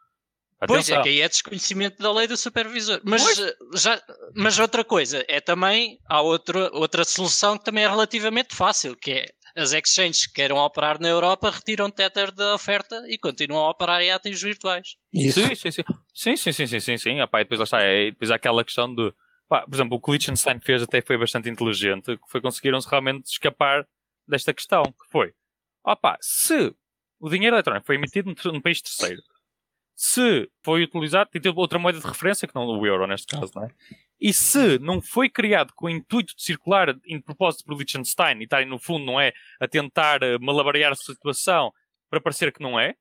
[0.67, 1.03] Pois é, Atenção.
[1.03, 3.01] que aí é desconhecimento da lei do supervisor.
[3.05, 3.39] Mas, Pois.
[3.39, 4.03] eh, já,
[4.35, 9.13] mas outra coisa, é também, há outra, outra solução que também é relativamente fácil, que
[9.13, 13.71] é as exchanges que queiram operar na Europa retiram Tether da oferta e continuam a
[13.71, 14.97] operar em ativos virtuais.
[15.13, 15.41] Isso.
[15.41, 15.83] Sim, sim, sim.
[16.15, 17.21] Sim, sim, sim, sim, sim, sim.
[17.21, 19.13] Opá, e depois lá está, é, depois há aquela questão de,
[19.49, 22.89] pá, por exemplo, o que o Liechtenstein fez até foi bastante inteligente, que foi conseguiram-se
[22.89, 23.87] realmente escapar
[24.27, 25.33] desta questão, que foi,
[25.85, 26.75] opá, se
[27.21, 29.23] o dinheiro eletrónico foi emitido num país terceiro,
[30.01, 33.65] se foi utilizado, tem outra moeda de referência que não o euro neste caso, não
[33.65, 33.69] é?
[34.21, 38.45] E se não foi criado com o intuito de circular em propósito por Liechtenstein e
[38.45, 41.73] estarem no fundo, não é, a tentar eh, malabarear a situação
[42.09, 42.95] para parecer que não é,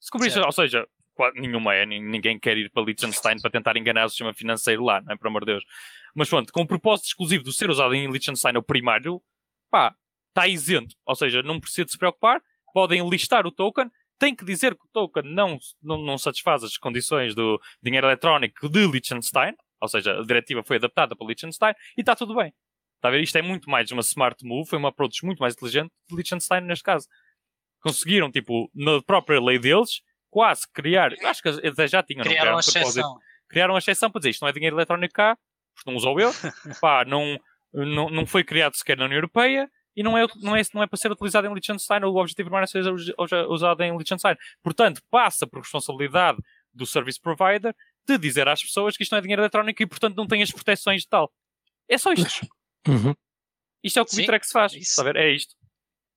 [0.00, 0.86] se cobrir, ou seja,
[1.34, 5.02] nenhuma é, nin- ninguém quer ir para Liechtenstein para tentar enganar o sistema financeiro lá,
[5.02, 5.16] não é?
[5.18, 5.64] Por amor de Deus.
[6.14, 9.22] Mas pronto, com o propósito exclusivo de ser usado em Liechtenstein, o primário,
[9.70, 9.94] pá,
[10.28, 10.94] está isento.
[11.04, 12.42] Ou seja, não precisa de se preocupar.
[12.72, 13.90] podem listar o token,
[14.22, 18.68] tem que dizer que o token não, não, não satisfaz as condições do dinheiro eletrónico
[18.68, 22.54] de Liechtenstein, ou seja, a diretiva foi adaptada para Liechtenstein e está tudo bem.
[22.94, 23.20] Está a ver?
[23.20, 26.60] Isto é muito mais uma smart move, foi uma approach muito mais inteligente de Liechtenstein
[26.60, 27.08] neste caso.
[27.80, 32.60] Conseguiram, tipo, na própria lei deles, quase criar, acho que até já tinham, criaram não
[32.60, 33.18] criaram a exceção.
[33.48, 35.36] Criaram a exceção para dizer isto não é dinheiro eletrónico cá,
[35.74, 36.30] porque não usou eu,
[36.80, 37.36] pá, não,
[37.74, 40.86] não, não foi criado sequer na União Europeia e não é, não, é, não é
[40.86, 42.82] para ser utilizado em Liechtenstein, o objetivo primário é ser
[43.48, 44.36] usado em Liechtenstein.
[44.62, 46.38] Portanto, passa por responsabilidade
[46.72, 47.74] do service provider
[48.06, 50.50] de dizer às pessoas que isto não é dinheiro eletrónico e, portanto, não tem as
[50.50, 51.32] proteções de tal.
[51.88, 52.46] É só isto.
[52.88, 53.14] Uhum.
[53.82, 54.72] Isto é o que o Bitrex faz.
[54.74, 54.94] Isso.
[54.94, 55.16] Saber?
[55.16, 55.54] É isto.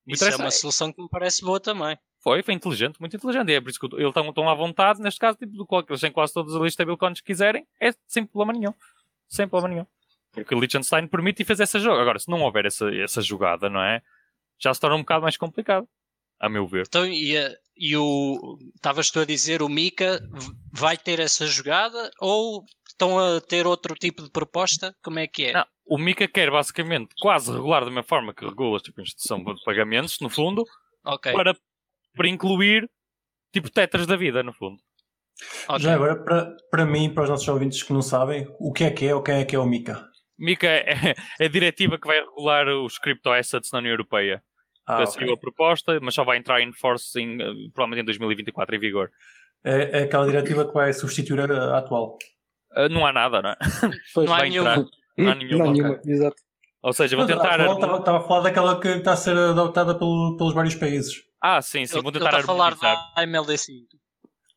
[0.07, 1.97] Isso é uma solução que me parece boa também.
[2.19, 3.49] Foi, foi inteligente, muito inteligente.
[3.49, 6.01] E é por isso que eles estão, à vontade, neste caso, tipo, do qual eles
[6.01, 8.73] têm quase todas as listas de stablecoins que quiserem, é sem problema nenhum.
[9.27, 9.87] Sem problema nenhum.
[10.35, 12.01] Porque o Liechtenstein permite e fez essa jogada.
[12.01, 14.01] Agora, se não houver essa, essa jogada, não é?
[14.59, 15.87] Já se torna um bocado mais complicado,
[16.39, 16.85] a meu ver.
[16.87, 17.35] Então, e,
[17.75, 18.57] e o.
[18.75, 20.21] Estavas tu a dizer, o Mika
[20.71, 24.95] vai ter essa jogada ou estão a ter outro tipo de proposta?
[25.03, 25.53] Como é que é?
[25.53, 29.63] Não, o Mika quer basicamente quase regular da mesma forma que regula tipo instituição de
[29.63, 30.63] pagamentos, no fundo,
[31.05, 31.33] okay.
[31.33, 31.55] para,
[32.15, 32.89] para incluir
[33.53, 34.77] tipo tetras da vida, no fundo.
[35.67, 35.79] Okay.
[35.79, 38.91] Já agora, para, para mim, para os nossos ouvintes que não sabem, o que é
[38.91, 40.09] que é ou quem é que é o Mika?
[40.37, 44.43] MICA é, é a diretiva que vai regular os criptoassets na União Europeia.
[44.87, 45.33] Ah, Já okay.
[45.33, 49.09] a proposta, mas só vai entrar em force em, eh, provavelmente em 2024 em vigor.
[49.63, 52.19] É, é aquela diretiva que vai substituir a, atual?
[52.77, 53.57] Uh, não há nada, não é?
[54.13, 54.75] Pois, não, há nenhuma.
[55.17, 55.57] não há nenhuma.
[55.57, 56.35] Não há nenhuma, exato.
[56.83, 57.59] Ou seja, vão tentar.
[57.59, 61.23] Estava, estava a falar daquela que está a ser adotada pelo, pelos vários países.
[61.41, 61.99] Ah, sim, sim.
[61.99, 63.13] Vão tentar a falar da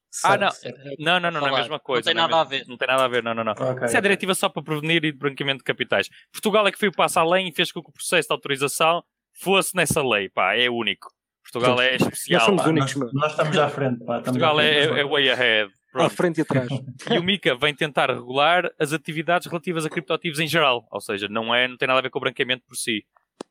[0.09, 0.21] MLD5.
[0.25, 0.51] Ah, não.
[0.99, 2.11] não, não, não, não é a mesma coisa.
[2.11, 2.65] Não tem nada não é a ver.
[2.67, 3.53] Não tem nada a ver, não, não, não.
[3.53, 6.09] Okay, Isso é a diretiva só para prevenir e de branqueamento de capitais.
[6.33, 9.03] Portugal é que foi o passo além e fez com que o processo de autorização
[9.33, 11.09] fosse nessa lei, pá, é único.
[11.43, 12.41] Portugal é especial.
[12.41, 14.21] Nós somos pá, únicos, nós, nós, estamos à frente, pá.
[14.21, 15.73] Portugal é, é way ahead.
[15.91, 16.07] Pronto.
[16.07, 16.69] À frente e atrás.
[17.11, 20.87] E o MICA vem tentar regular as atividades relativas a criptoativos em geral.
[20.91, 23.05] Ou seja, não, é, não tem nada a ver com o branqueamento por si.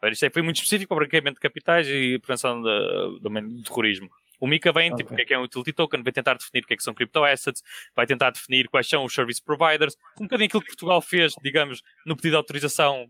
[0.04, 4.10] Isto é, foi muito específico para o branqueamento de capitais e prevenção do terrorismo.
[4.40, 4.98] O Mika vem, okay.
[4.98, 6.78] tipo, o que é que é um utility token, vai tentar definir o que é
[6.78, 7.64] que são crypto-assets,
[7.96, 11.82] vai tentar definir quais são os service providers, um bocadinho aquilo que Portugal fez, digamos,
[12.06, 13.10] no pedido de autorização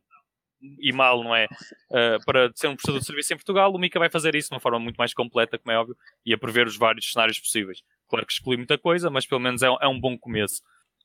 [0.80, 1.46] e mal, não é?
[1.90, 4.56] Uh, para ser um prestador de serviço em Portugal, o Mika vai fazer isso de
[4.56, 7.82] uma forma muito mais completa, como é óbvio, e a prever os vários cenários possíveis.
[8.10, 10.62] Claro que exclui muita coisa, mas pelo menos é, é um bom começo.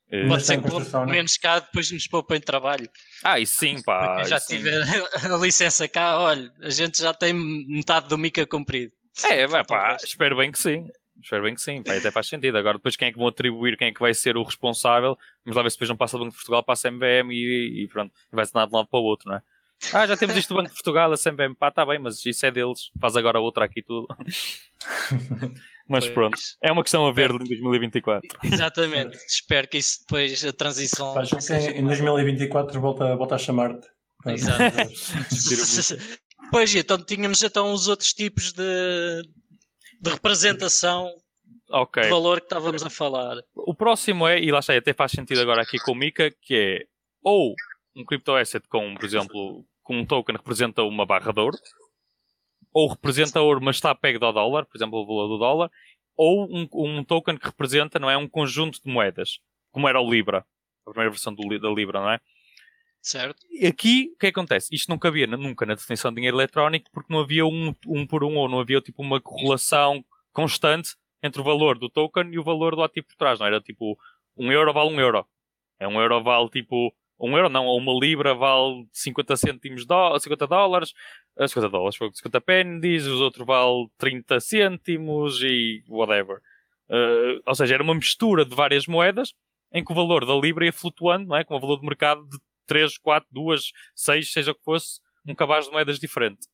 [0.08, 2.88] Uh, Pode ser que pelo menos cá depois nos poupem trabalho.
[3.24, 4.22] Ah, e sim, pá.
[4.24, 4.56] já sim.
[4.56, 4.82] tiver
[5.30, 8.92] a licença cá, olha, a gente já tem metade do Mika cumprido.
[9.30, 10.88] É, vai, pá, espero bem que sim.
[11.22, 12.56] Espero bem que sim, pá, até faz sentido.
[12.58, 15.16] Agora, depois, quem é que vão atribuir, quem é que vai ser o responsável?
[15.44, 17.84] Vamos lá ver se depois não passa do Banco de Portugal, passa a MBM e,
[17.84, 19.42] e pronto, vai-se de um lado para o outro, não é?
[19.92, 22.46] Ah, já temos isto do Banco de Portugal, a CMBM, pá, está bem, mas isso
[22.46, 24.06] é deles, faz agora outra aqui tudo.
[25.88, 26.14] mas pois.
[26.14, 28.28] pronto, é uma questão a ver em 2024.
[28.44, 31.14] Exatamente, espero que isso depois, a transição.
[31.14, 33.88] Faz que em 2024 volta, volta a chamar-te.
[34.24, 34.62] Exato.
[36.52, 39.22] Pois, então tínhamos então os outros tipos de,
[39.98, 41.10] de representação
[41.70, 42.02] okay.
[42.02, 43.38] de valor que estávamos a falar.
[43.54, 46.54] O próximo é, e lá está, até faz sentido agora aqui com o Mika, que
[46.54, 46.86] é
[47.24, 47.54] ou
[47.96, 51.56] um crypto asset com, por exemplo, com um token que representa uma barra de ouro,
[52.70, 55.70] ou representa ouro, mas está pego ao dólar, por exemplo, o valor do dólar,
[56.14, 59.38] ou um, um token que representa, não é, um conjunto de moedas,
[59.70, 60.44] como era o Libra,
[60.86, 62.20] a primeira versão do, da Libra, não é?
[63.02, 63.44] Certo.
[63.68, 64.72] Aqui, o que acontece?
[64.72, 68.22] Isto não cabia nunca na definição de dinheiro eletrónico porque não havia um, um por
[68.22, 72.44] um ou não havia tipo uma correlação constante entre o valor do token e o
[72.44, 73.40] valor do ativo por trás.
[73.40, 73.98] Não era tipo
[74.36, 75.26] um euro vale um euro.
[75.80, 80.18] É um euro vale tipo um euro, não, ou uma libra vale 50 cêntimos, do,
[80.18, 80.92] 50 dólares,
[81.38, 86.38] 50 dólares, 50 pennies, os outros vale 30 cêntimos e whatever.
[86.88, 89.34] Uh, ou seja, era uma mistura de várias moedas
[89.72, 91.44] em que o valor da libra ia flutuando, não é?
[91.44, 95.34] Com o valor de mercado de 3, 4, 2, 6, seja o que fosse, um
[95.34, 96.46] cabaz de moedas diferente.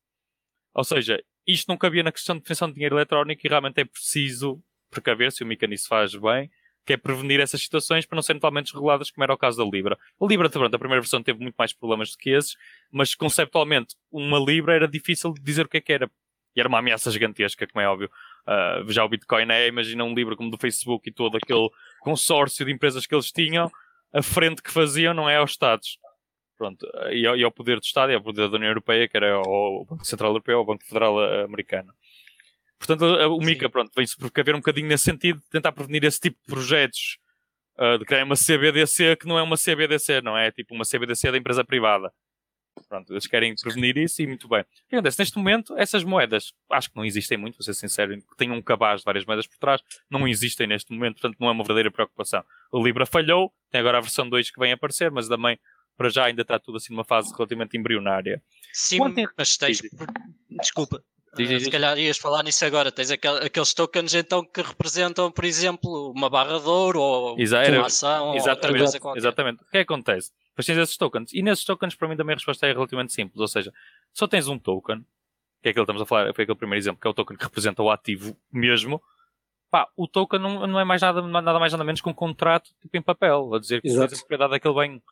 [0.74, 3.84] Ou seja, isto não cabia na questão de definição de dinheiro eletrónico e realmente é
[3.84, 6.50] preciso precaver se o mecanismo faz bem,
[6.84, 9.70] que é prevenir essas situações para não serem totalmente reguladas, como era o caso da
[9.70, 9.98] Libra.
[10.20, 12.56] A Libra, pronto, a primeira versão teve muito mais problemas do que esses,
[12.90, 16.10] mas conceptualmente, uma Libra era difícil de dizer o que é que era.
[16.56, 18.10] E era uma ameaça gigantesca, como é óbvio.
[18.46, 21.68] Uh, já o Bitcoin é, imagina um Libra como do Facebook e todo aquele
[22.00, 23.70] consórcio de empresas que eles tinham,
[24.12, 25.98] a frente que faziam não é aos Estados.
[26.56, 29.16] Pronto, e ao, e ao poder do Estado e ao poder da União Europeia, que
[29.16, 31.92] era o Banco Central Europeu ou o Banco Federal eh, Americano.
[32.78, 36.46] Portanto, o MICA, pronto, vem-se precaver um bocadinho nesse sentido, tentar prevenir esse tipo de
[36.52, 37.18] projetos
[37.78, 41.30] uh, de criar uma CBDC que não é uma CBDC, não é tipo uma CBDC
[41.30, 42.12] da empresa privada.
[42.88, 44.60] Pronto, eles querem prevenir isso e muito bem.
[44.60, 45.18] O que acontece?
[45.18, 48.60] Neste momento, essas moedas, acho que não existem muito, vou ser sincero, que têm um
[48.60, 51.90] cabaz de várias moedas por trás, não existem neste momento, portanto não é uma verdadeira
[51.90, 52.44] preocupação.
[52.72, 55.58] O Libra falhou, tem agora a versão 2 que vem aparecer, mas também
[55.96, 58.40] para já ainda está tudo assim numa fase relativamente embrionária.
[58.72, 58.98] Sim,
[59.36, 59.80] mas tens.
[60.48, 61.02] Desculpa.
[61.36, 62.90] Diz, diz, Se calhar ias falar nisso agora.
[62.90, 67.86] Tens aqueles tokens então que representam, por exemplo, uma barra de ouro ou Exato, uma
[67.86, 69.18] ação ou outra coisa qualquer.
[69.18, 69.62] Exatamente.
[69.62, 70.30] O que é que acontece?
[70.58, 71.32] Depois tens esses tokens.
[71.32, 73.40] E nesses tokens, para mim, também a resposta é relativamente simples.
[73.40, 73.72] Ou seja,
[74.12, 75.04] só tens um token,
[75.62, 77.36] que é aquele que estamos a falar, foi aquele primeiro exemplo, que é o token
[77.36, 79.00] que representa o ativo mesmo.
[79.70, 82.70] Pá, o token não, não é mais nada, nada mais nada menos que um contrato
[82.80, 85.02] tipo em papel, a dizer que tens a propriedade daquele bem.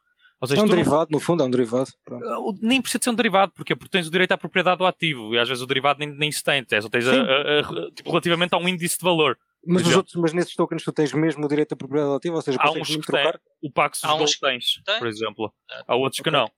[0.44, 1.18] Seja, é um derivado, não...
[1.18, 1.90] no fundo, é um derivado.
[2.04, 2.26] Pronto.
[2.26, 5.32] Uh, nem precisa ser um derivado, porque porque tens o direito à propriedade do ativo
[5.32, 7.90] e às vezes o derivado nem, nem se tem, é só tens a, a, a,
[7.92, 9.38] tipo, relativamente a um índice de valor.
[9.66, 12.42] Mas, os outros, mas nesses tokens tu tens mesmo o direito à propriedade ativa, ou
[12.42, 13.32] seja, há uns que trocar?
[13.32, 13.40] Tem.
[13.62, 14.98] O Pax dos Gold tens, tem?
[14.98, 15.54] por exemplo.
[15.70, 15.82] É.
[15.86, 16.30] Há outros okay.
[16.30, 16.50] que não.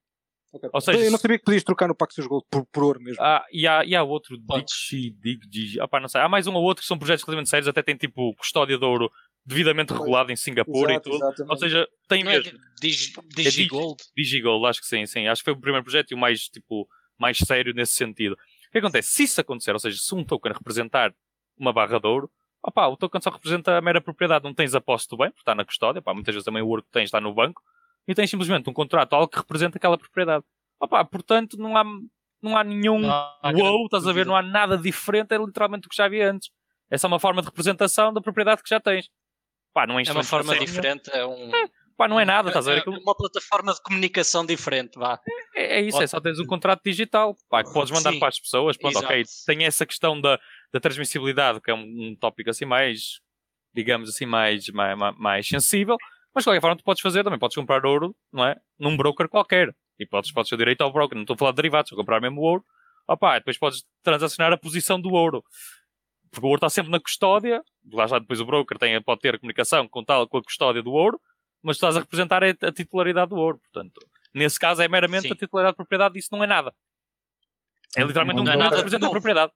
[0.50, 0.70] Okay.
[0.72, 3.00] Ou seja, eu não sabia que podias trocar no Pax dos Gold por, por ouro
[3.00, 3.22] mesmo.
[3.22, 6.20] Ah, e, há, e há outro, Dixi, Dig, ah, pá, não sei.
[6.20, 8.84] Há mais um ou outro que são projetos relativamente sérios, até tem tipo custódia de
[8.84, 9.10] ouro
[9.44, 11.24] devidamente regulado em Singapura Exato, e tudo.
[11.24, 11.50] Exatamente.
[11.50, 12.58] Ou seja, tem não é mesmo.
[12.58, 14.02] É Dig, Digigold?
[14.02, 15.26] É Digigold, acho que sim, sim.
[15.26, 16.88] Acho que foi o primeiro projeto e o mais, tipo,
[17.18, 18.32] mais sério nesse sentido.
[18.32, 19.08] O que acontece?
[19.08, 21.14] Se isso acontecer, ou seja, se um token representar
[21.58, 22.30] uma barra de ouro,
[22.62, 25.64] opá, o token só representa a mera propriedade, não tens aposto bem, porque está na
[25.64, 27.62] custódia, opá, muitas vezes também o ouro que tens está no banco,
[28.06, 30.44] e tens simplesmente um contrato, algo que representa aquela propriedade.
[30.80, 31.84] Opá, portanto, não há,
[32.42, 35.90] não há nenhum não, wow, estás a ver, não há nada diferente, é literalmente o
[35.90, 36.50] que já havia antes.
[36.90, 39.10] Essa é uma forma de representação da propriedade que já tens.
[39.74, 41.54] Pá, não é, é uma forma diferente, é um...
[41.54, 42.84] É, pá, não é nada, estás a ver?
[42.86, 45.20] É uma plataforma de comunicação diferente, vá.
[45.54, 48.28] É, é isso, é só tens um contrato digital, pá, que podes mandar Sim, para
[48.28, 49.12] as pessoas, pronto, exato.
[49.12, 50.40] ok, tem essa questão da,
[50.72, 53.20] da transmissibilidade, que é um, um tópico assim mais,
[53.74, 55.96] digamos assim, mais, mais, mais sensível,
[56.34, 58.56] mas de qualquer forma tu podes fazer, também podes comprar ouro, não é?
[58.78, 59.74] Num broker qualquer.
[59.98, 62.02] E podes, podes ter direito ao broker, não estou a falar de derivados, estou a
[62.02, 62.64] comprar mesmo ouro.
[63.08, 65.42] Opá, depois podes transacionar a posição do ouro.
[66.30, 69.38] Porque o ouro está sempre na custódia, lá já depois o broker tem, pode ter
[69.38, 71.18] comunicação com, tal, com a custódia do ouro,
[71.62, 73.58] mas estás a representar a, a titularidade do ouro.
[73.58, 73.98] Portanto,
[74.34, 75.32] nesse caso é meramente Sim.
[75.32, 76.72] a titularidade de propriedade, isso não é nada.
[77.96, 79.52] É literalmente não um broker que representa a propriedade.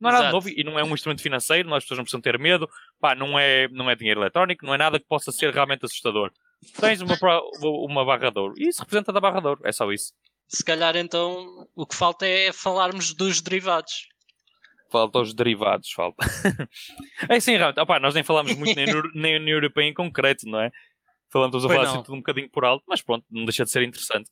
[0.00, 2.38] Não é nada novo e não é um instrumento financeiro, as pessoas não precisam ter
[2.38, 2.68] medo,
[3.00, 6.30] pá, não é, não é dinheiro eletrónico, não é nada que possa ser realmente assustador.
[6.80, 7.16] Tens uma,
[7.62, 10.12] uma barra de ouro e isso representa da barra de ouro, é só isso.
[10.48, 14.08] Se calhar então o que falta é falarmos dos derivados.
[14.90, 16.24] Falta os derivados, falta.
[17.28, 20.60] é sim, realmente, opá, nós nem falamos muito nem, nem no europeu em concreto, não
[20.60, 20.70] é?
[21.30, 23.82] Falamos a falar assim tudo um bocadinho por alto, mas pronto, não deixa de ser
[23.82, 24.30] interessante.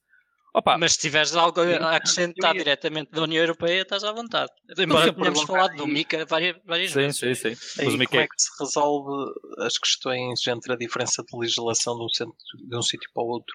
[0.55, 0.77] Opa.
[0.77, 4.53] Mas se tiveres algo a acrescentar diretamente da União Europeia, estás à vontade.
[4.79, 7.19] Embora tenhamos falado do MICA várias, várias sim, vezes.
[7.19, 7.97] Sim, sim, sim.
[7.97, 12.09] Mas como é que se resolve as questões entre a diferença de legislação de um,
[12.09, 12.37] centro,
[12.69, 13.55] de um sítio para o outro?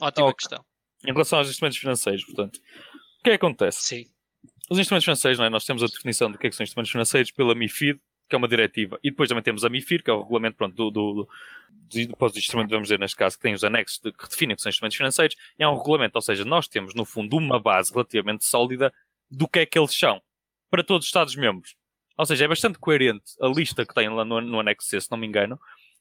[0.00, 0.36] Ótima okay.
[0.36, 0.64] questão.
[1.04, 3.82] Em relação aos instrumentos financeiros, portanto, o que é que acontece?
[3.82, 4.06] Sim.
[4.70, 5.50] Os instrumentos financeiros, não é?
[5.50, 8.38] nós temos a definição do que, é que são instrumentos financeiros pela MIFID, que é
[8.38, 11.28] uma diretiva, e depois também temos a MIFIR, que é o regulamento pronto, do, do,
[11.68, 14.62] do, do instrumento, vamos dizer, neste caso, que tem os anexos de, que definem que
[14.62, 18.44] são instrumentos financeiros, é um regulamento, ou seja, nós temos, no fundo, uma base relativamente
[18.44, 18.92] sólida
[19.30, 20.22] do que é que eles são,
[20.70, 21.74] para todos os Estados-membros.
[22.16, 25.10] Ou seja, é bastante coerente a lista que tem lá no, no anexo C, se
[25.10, 25.58] não me engano,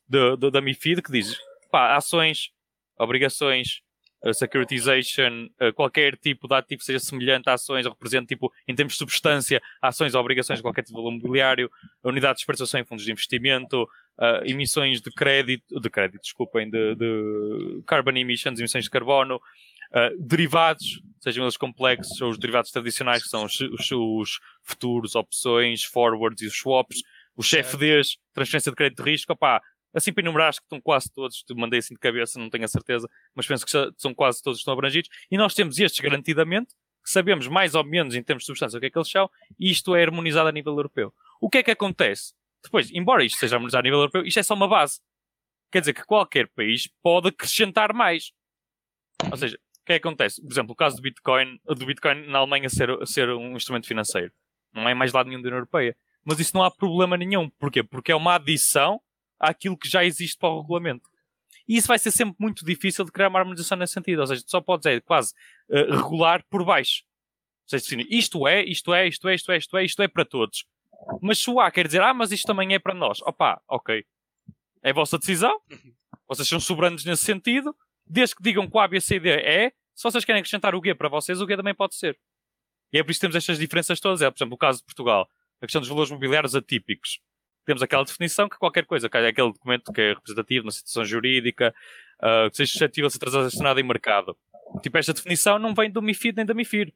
[0.07, 1.37] de, de, da MIFID, que diz,
[1.71, 2.51] pá, ações,
[2.97, 3.81] obrigações,
[4.23, 8.93] a securitization, qualquer tipo de ativo seja semelhante a ações, ou represente, tipo, em termos
[8.93, 11.69] de substância, ações ou obrigações de qualquer tipo de valor mobiliário,
[12.03, 13.87] unidades de participação em fundos de investimento,
[14.19, 20.21] uh, emissões de crédito, de crédito, desculpem, de, de carbon emissions, emissões de carbono, uh,
[20.21, 25.83] derivados, sejam eles complexos ou os derivados tradicionais, que são os, os, os futuros, opções,
[25.83, 27.01] forwards e os swaps,
[27.35, 29.61] os CFDs, transferência de crédito de risco, opá,
[29.93, 32.67] Assim para enumerar, acho que estão quase todos, mandei assim de cabeça, não tenho a
[32.67, 35.09] certeza, mas penso que são quase todos estão abrangidos.
[35.31, 38.79] E nós temos estes garantidamente, que sabemos mais ou menos em termos de substância o
[38.79, 39.29] que é que eles são,
[39.59, 41.13] e isto é harmonizado a nível europeu.
[41.41, 42.33] O que é que acontece?
[42.63, 44.99] Depois, embora isto seja harmonizado a nível europeu, isto é só uma base.
[45.71, 48.31] Quer dizer que qualquer país pode acrescentar mais.
[49.31, 50.41] Ou seja, o que é que acontece?
[50.41, 54.31] Por exemplo, o caso do Bitcoin, do Bitcoin na Alemanha ser, ser um instrumento financeiro.
[54.73, 55.95] Não é mais lado nenhum da União Europeia.
[56.23, 57.49] Mas isso não há problema nenhum.
[57.51, 57.81] Porquê?
[57.81, 59.01] Porque é uma adição
[59.39, 61.09] àquilo que já existe para o regulamento.
[61.67, 64.19] E isso vai ser sempre muito difícil de criar uma harmonização nesse sentido.
[64.19, 65.33] Ou seja, só podes é, quase
[65.69, 67.03] uh, regular por baixo.
[67.71, 70.25] Ou seja, isto é, isto é, isto é, isto é, isto é, isto é para
[70.25, 70.65] todos.
[71.21, 73.21] Mas se o A quer dizer, ah, mas isto também é para nós.
[73.21, 74.03] Opa, ok.
[74.83, 75.61] É a vossa decisão.
[76.27, 77.75] Vocês são soberanos nesse sentido.
[78.03, 80.81] Desde que digam que o A, B, C, D é, se vocês querem acrescentar o
[80.83, 82.17] G para vocês, o G também pode ser.
[82.91, 84.23] E é por isso que temos estas diferenças todas.
[84.23, 85.29] É, por exemplo, o caso de Portugal.
[85.61, 87.19] A questão dos valores mobiliários atípicos
[87.69, 91.71] temos aquela definição que qualquer coisa, é aquele documento que é representativo na situação jurídica,
[92.17, 94.35] uh, que seja suscetível a ser transacionado em mercado.
[94.81, 96.91] Tipo, esta definição não vem do MIFID nem da MIFIR.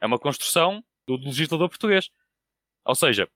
[0.00, 2.08] É uma construção do legislador português.
[2.86, 3.28] Ou seja,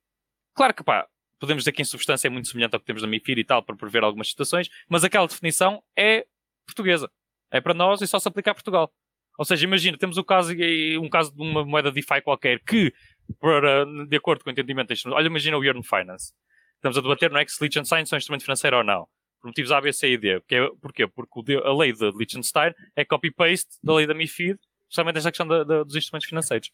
[0.54, 1.06] claro que pá,
[1.38, 3.62] podemos dizer que em substância é muito semelhante ao que temos na MIFIR e tal,
[3.62, 6.26] para prever algumas situações, mas aquela definição é
[6.64, 7.10] portuguesa.
[7.50, 8.90] É para nós e só se aplica a Portugal.
[9.38, 10.54] Ou seja, imagina, temos um caso,
[10.98, 12.94] um caso de uma moeda DeFi qualquer que,
[13.38, 16.32] para, de acordo com o entendimento olha, imagina o Yearn Finance.
[16.82, 19.06] Estamos a debater no é que se Liechtenstein são instrumento financeiro ou não.
[19.40, 20.42] Por motivos A, B, C e D.
[20.50, 21.06] É, porquê?
[21.06, 24.58] Porque a lei de Liechtenstein é copy-paste da lei da MIFID,
[24.88, 26.72] justamente nesta questão da, da, dos instrumentos financeiros.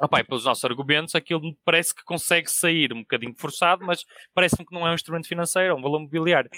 [0.00, 4.64] Opa, e pelos nossos argumentos, aquilo parece que consegue sair um bocadinho forçado, mas parece-me
[4.64, 6.48] que não é um instrumento financeiro, é um valor mobiliário.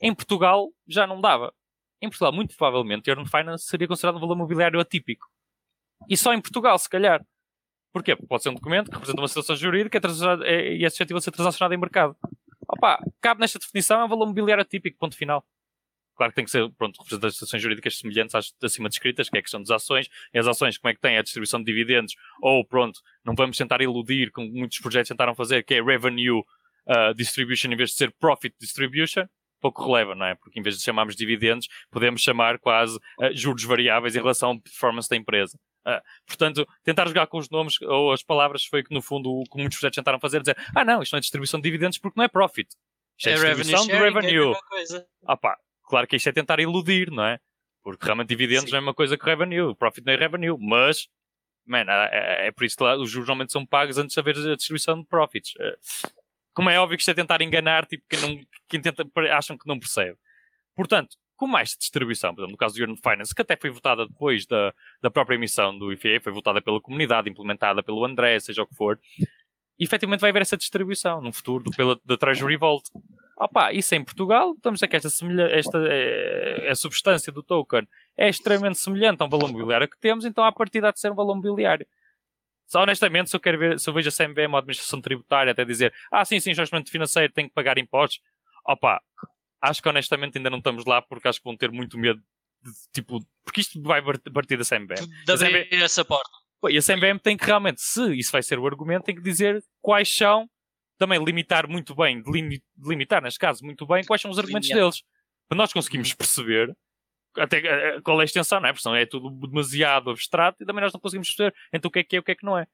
[0.00, 1.52] Em Portugal já não dava.
[2.00, 5.26] Em Portugal, muito provavelmente, Earn Finance seria considerado um valor mobiliário atípico.
[6.08, 7.22] E só em Portugal, se calhar.
[7.96, 8.14] Porquê?
[8.14, 9.98] Porque pode ser um documento que representa uma situação jurídica
[10.44, 12.14] é, e é suscetível a ser transacionado em mercado.
[12.68, 15.42] Opa, cabe nesta definição, é um valor mobiliário atípico, ponto final.
[16.14, 19.42] Claro que tem que ser, pronto, representações jurídicas semelhantes às acima descritas, que é a
[19.42, 20.10] questão das ações.
[20.34, 22.14] E as ações, como é que tem a distribuição de dividendos?
[22.42, 27.14] Ou, pronto, não vamos tentar iludir, como muitos projetos tentaram fazer, que é revenue uh,
[27.16, 29.24] distribution em vez de ser profit distribution.
[29.58, 30.34] Pouco releva, não é?
[30.34, 34.60] Porque em vez de chamarmos dividendos, podemos chamar quase uh, juros variáveis em relação à
[34.60, 35.58] performance da empresa.
[35.86, 39.44] Uh, portanto, tentar jogar com os nomes ou as palavras foi que, no fundo, o
[39.44, 42.18] que muitos projetos tentaram fazer, dizer, ah não, isto não é distribuição de dividendos porque
[42.18, 42.68] não é profit.
[43.16, 44.52] Isto é, é distribuição de revenue.
[44.52, 47.38] É ah pá, claro que isto é tentar iludir, não é?
[47.84, 51.08] Porque realmente dividendos não é uma coisa que revenue, profit não é revenue, mas,
[51.64, 54.36] man, é, é por isso que lá, os juros normalmente são pagos antes de haver
[54.36, 55.54] a distribuição de profits.
[55.60, 55.76] Eh,
[56.52, 59.68] como é óbvio que isto é tentar enganar, tipo, quem, não, quem tenta, acham que
[59.68, 60.18] não percebe.
[60.74, 64.06] Portanto, com mais distribuição, por exemplo, no caso do Yearn Finance, que até foi votada
[64.06, 64.72] depois da,
[65.02, 68.74] da própria emissão do IFA, foi votada pela comunidade, implementada pelo André, seja o que
[68.74, 68.98] for,
[69.78, 72.90] e efetivamente vai haver essa distribuição no futuro pela, da Treasury Vault.
[73.38, 75.08] Opa, isso em Portugal, estamos a que esta,
[75.50, 80.24] esta é, a substância do token é extremamente semelhante a um valor mobiliário que temos,
[80.24, 81.86] então a partir de ser um valor mobiliário.
[82.66, 85.64] Só honestamente, se eu quero ver, se eu vejo a CMB, uma administração tributária, até
[85.64, 88.20] dizer, ah, sim, sim, investimento financeiro tem que pagar impostos,
[88.64, 89.00] opa,
[89.60, 92.20] acho que honestamente ainda não estamos lá porque acho que vão ter muito medo
[92.62, 94.94] de, tipo, porque isto vai partir da CMB.
[95.24, 96.30] De abrir essa porta.
[96.68, 99.62] E a CMBM tem que realmente, se isso vai ser o argumento, tem que dizer
[99.80, 100.48] quais são,
[100.98, 102.22] também limitar muito bem,
[102.76, 105.02] delimitar neste caso muito bem, quais são os argumentos deles.
[105.48, 106.16] Para nós conseguirmos uhum.
[106.16, 106.76] perceber
[107.36, 108.72] até eh, qual é a extensão, não é?
[108.72, 112.04] Porque é tudo demasiado abstrato e também nós não conseguimos perceber então o que é
[112.04, 112.66] que é e o que é que não é.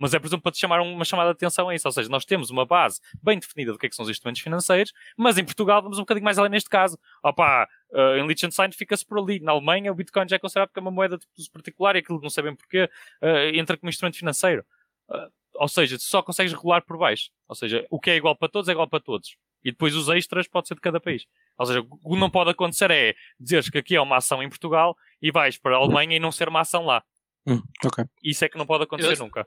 [0.00, 1.86] Mas é, por exemplo, para te chamar uma chamada de atenção a isso.
[1.86, 4.40] Ou seja, nós temos uma base bem definida do que, é que são os instrumentos
[4.40, 6.98] financeiros, mas em Portugal vamos um bocadinho mais além neste caso.
[7.22, 9.40] Opa, uh, em Liechtenstein fica-se por ali.
[9.40, 12.18] Na Alemanha o Bitcoin já é considerado como uma moeda de uso particular e aquilo
[12.20, 12.88] não sabem porquê
[13.22, 14.64] uh, entra como instrumento financeiro.
[15.10, 17.30] Uh, ou seja, tu só consegues regular por baixo.
[17.46, 19.36] Ou seja, o que é igual para todos é igual para todos.
[19.62, 21.26] E depois os extras pode ser de cada país.
[21.58, 24.48] Ou seja, o que não pode acontecer é dizeres que aqui é uma ação em
[24.48, 27.04] Portugal e vais para a Alemanha e não ser uma ação lá.
[27.46, 28.04] Hum, okay.
[28.22, 29.46] Isso é que não pode acontecer eu, nunca.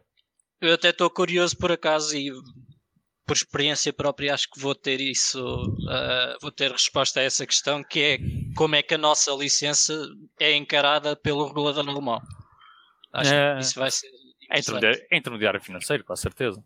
[0.63, 2.31] Eu até estou curioso por acaso e
[3.25, 7.83] por experiência própria acho que vou ter isso, uh, vou ter resposta a essa questão,
[7.83, 8.17] que é
[8.55, 9.93] como é que a nossa licença
[10.39, 12.21] é encarada pelo regulador alemão.
[13.11, 14.09] Acho é, que isso vai ser.
[14.49, 16.63] É intermediário, é intermediário financeiro, com certeza.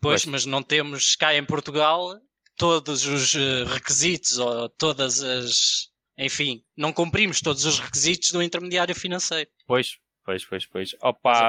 [0.00, 2.20] Pois, mas não temos cá em Portugal
[2.56, 5.88] todos os eh, requisitos ou todas as.
[6.18, 9.48] Enfim, não cumprimos todos os requisitos do intermediário financeiro.
[9.68, 10.96] Pois, pois, pois, pois.
[11.00, 11.48] Opa,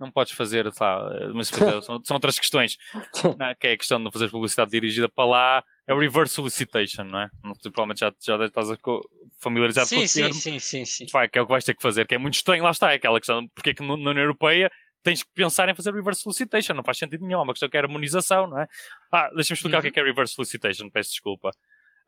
[0.00, 2.78] não podes fazer, tá, mas são, são outras questões,
[3.38, 6.34] não, que é a questão de não fazer publicidade dirigida para lá, é o reverse
[6.34, 7.30] solicitation, não é?
[7.62, 8.68] Provavelmente já, já estás
[9.38, 10.34] familiarizado sim, com o sim, termo.
[10.34, 11.06] Sim, sim, sim.
[11.12, 12.92] Vai, que é o que vais ter que fazer, que é muito estranho, lá está,
[12.92, 14.70] é aquela questão, porque é que na União Europeia
[15.02, 17.76] tens que pensar em fazer reverse solicitation, não faz sentido nenhum, é uma questão que
[17.76, 18.66] é harmonização, não é?
[19.12, 19.80] Ah, deixa-me explicar uhum.
[19.80, 21.50] o que é, que é reverse solicitation, peço desculpa.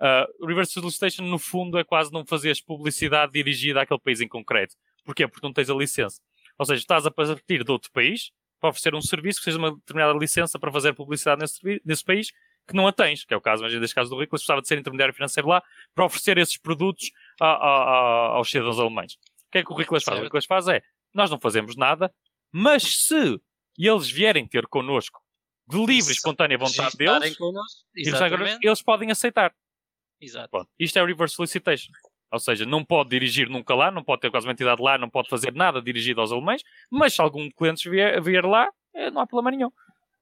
[0.00, 4.74] Uh, reverse solicitation, no fundo, é quase não fazeres publicidade dirigida àquele país em concreto.
[5.04, 5.26] Porquê?
[5.26, 6.20] Porque não tens a licença.
[6.62, 9.74] Ou seja, estás a partir de outro país para oferecer um serviço que seja uma
[9.74, 12.30] determinada licença para fazer publicidade nesse, nesse país
[12.66, 14.68] que não a tens, que é o caso, mas neste caso do Ricolas, gostava de
[14.68, 15.62] ser intermediário financeiro lá
[15.94, 17.10] para oferecer esses produtos
[17.40, 19.14] a, a, a, aos cidadãos alemães.
[19.14, 20.20] O que é que o Ricolas faz?
[20.20, 20.80] O Ricolas faz é,
[21.12, 22.14] nós não fazemos nada,
[22.52, 23.40] mas se
[23.76, 25.20] eles vierem ter connosco
[25.68, 27.36] de livre e espontânea vontade deles,
[28.62, 29.52] eles podem aceitar.
[30.20, 30.50] Exato.
[30.52, 31.90] Bom, isto é o reverse solicitation.
[32.32, 35.10] Ou seja, não pode dirigir nunca lá, não pode ter quase uma entidade lá, não
[35.10, 39.20] pode fazer nada dirigido aos alemães, mas se algum cliente vier, vier lá, é, não
[39.20, 39.70] há problema nenhum.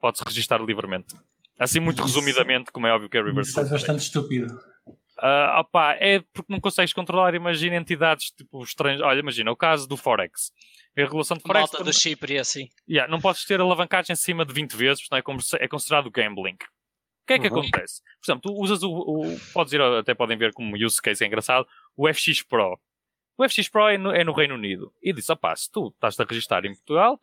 [0.01, 1.15] Pode-se registrar livremente.
[1.57, 3.51] Assim, muito resumidamente, como é óbvio que é reverse.
[3.51, 4.53] Isso é bastante estúpido.
[5.19, 9.03] Uh, opa, é porque não consegues controlar, imagina entidades tipo estranhas.
[9.03, 10.51] Olha, imagina o caso do Forex.
[10.97, 11.71] A regulação de Forex.
[11.71, 12.69] Malta do Chipre, assim.
[12.89, 15.23] Yeah, não podes ter alavancagem acima de 20 vezes, não é,
[15.61, 16.57] é considerado gambling
[17.31, 17.61] que é que uhum.
[17.61, 18.03] acontece?
[18.21, 21.27] Por exemplo, tu usas o, o, Podes ir, até podem ver como use case é
[21.27, 22.79] engraçado, o FX Pro.
[23.37, 24.93] o FX Pro é no, é no Reino Unido.
[25.03, 27.19] E disse, opá, se tu estás a registrar em Portugal,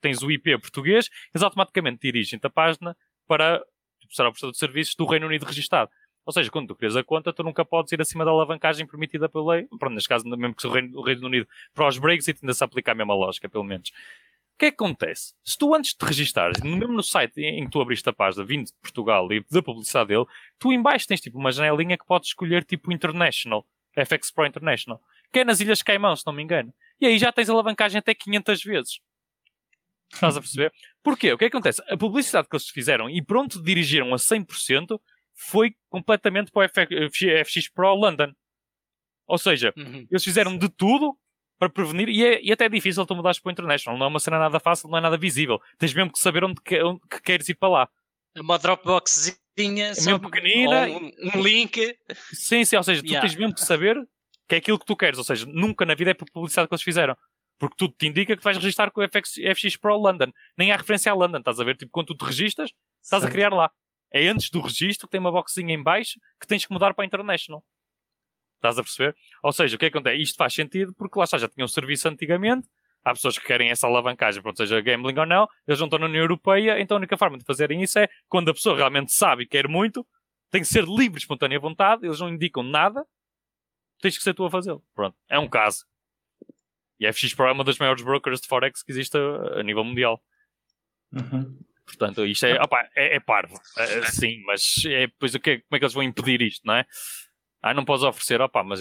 [0.00, 2.96] tens o IP português, eles automaticamente dirigem-te a página
[3.26, 3.64] para
[4.10, 5.90] será o prestador de serviços do Reino Unido registado.
[6.24, 9.28] Ou seja, quando tu crias a conta, tu nunca podes ir acima da alavancagem permitida
[9.28, 9.66] pela lei.
[9.78, 12.62] Pronto, neste caso, mesmo que o Reino, o Reino Unido para os Brexit ainda se
[12.62, 13.88] aplica a mesma lógica, pelo menos.
[13.88, 15.34] O que é que acontece?
[15.44, 18.66] Se tu antes de registares, mesmo no site em que tu abriste a página, vindo
[18.66, 20.26] de Portugal e da publicidade dele,
[20.58, 23.64] tu em baixo tens tipo uma janelinha que podes escolher tipo International,
[24.04, 25.00] FX Pro International,
[25.32, 26.72] que é nas Ilhas Caimão, se não me engano.
[27.00, 29.00] E aí já tens alavancagem até 500 vezes.
[30.12, 30.72] Estás a perceber?
[31.02, 31.32] Porquê?
[31.32, 31.82] O que, é que acontece?
[31.88, 34.98] A publicidade que eles fizeram e pronto dirigiram a 100%
[35.34, 38.32] foi completamente para o FX Pro London.
[39.26, 40.06] Ou seja, uhum.
[40.10, 41.16] eles fizeram de tudo
[41.58, 43.98] para prevenir, e, é, e até é difícil tu mudares para o International.
[43.98, 45.60] Não é uma cena nada fácil, não é nada visível.
[45.76, 47.88] Tens mesmo que saber onde, que, onde que queres ir para lá.
[48.34, 51.98] É uma Dropboxzinha, é mesmo pequenina, um, um, link.
[52.32, 53.26] Sim, sim, ou seja, tu yeah.
[53.26, 53.96] tens mesmo que saber
[54.48, 55.18] que é aquilo que tu queres.
[55.18, 57.16] Ou seja, nunca na vida é por publicidade que eles fizeram.
[57.58, 60.32] Porque tudo te indica que vais registrar com o FX, FX Pro London.
[60.56, 61.76] Nem há referência a London, estás a ver?
[61.76, 62.70] Tipo, quando tu te registras,
[63.02, 63.70] estás a criar lá.
[64.12, 67.06] É antes do registro, tem uma boxinha em baixo que tens que mudar para a
[67.06, 67.62] International.
[68.56, 69.16] Estás a perceber?
[69.42, 70.22] Ou seja, o que é que acontece?
[70.22, 72.66] Isto faz sentido porque lá está, já tinham um serviço antigamente.
[73.04, 76.06] Há pessoas que querem essa alavancagem, pronto, seja gambling ou não, eles não estão na
[76.06, 79.44] União Europeia, então a única forma de fazerem isso é quando a pessoa realmente sabe
[79.44, 80.06] e quer muito,
[80.50, 83.04] tem que ser livre, espontânea vontade, eles não indicam nada,
[84.00, 84.82] tens que ser tu a fazê-lo.
[84.94, 85.86] Pronto, é um caso.
[87.00, 89.62] E a FX Pro é uma das maiores brokers de Forex que existe a, a
[89.62, 90.22] nível mundial.
[91.12, 91.58] Uhum.
[91.86, 93.54] Portanto, isto é, opa, é, é parvo.
[93.76, 96.74] É, sim, mas é, depois o que, como é que eles vão impedir isto, não
[96.74, 96.84] é?
[97.62, 98.80] Ah, não podes oferecer, opa, mas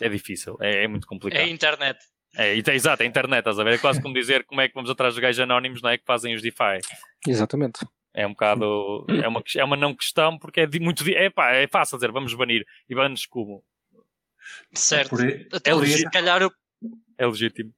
[0.00, 1.40] é difícil, é, é muito complicado.
[1.40, 1.98] É a internet.
[2.36, 3.74] É, é, exato, é a internet, estás a ver?
[3.74, 5.98] É quase como dizer como é que vamos atrás dos gajos anónimos, não é?
[5.98, 6.80] Que fazem os DeFi.
[7.26, 7.86] Exatamente.
[8.12, 9.04] É um bocado.
[9.08, 11.04] É uma, é uma não questão, porque é muito.
[11.10, 12.64] É, pá, é fácil dizer, vamos banir.
[12.88, 13.64] E banir como?
[14.72, 15.16] Certo.
[15.52, 16.52] Até é se calhar eu...
[17.18, 17.72] É legítimo.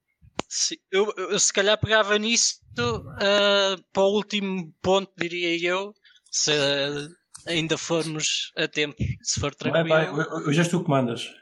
[0.47, 5.93] Se, eu, eu, se calhar pegava nisto uh, para o último ponto, diria eu,
[6.31, 7.09] se uh,
[7.47, 9.89] ainda formos a tempo, se for tranquilo.
[9.89, 11.33] Vai, vai, hoje és tu que mandas.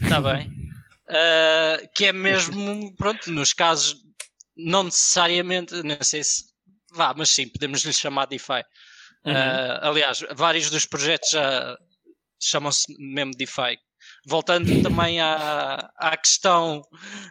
[0.00, 0.50] Está bem.
[1.08, 3.96] Uh, que é mesmo, pronto, nos casos,
[4.56, 6.44] não necessariamente, não sei se.
[6.92, 8.64] Vá, mas sim, podemos lhe chamar DeFi.
[9.24, 9.32] Uhum.
[9.82, 11.76] aliás, vários dos projetos já
[12.40, 13.76] chamam-se mesmo DeFi,
[14.26, 16.82] voltando também à, à questão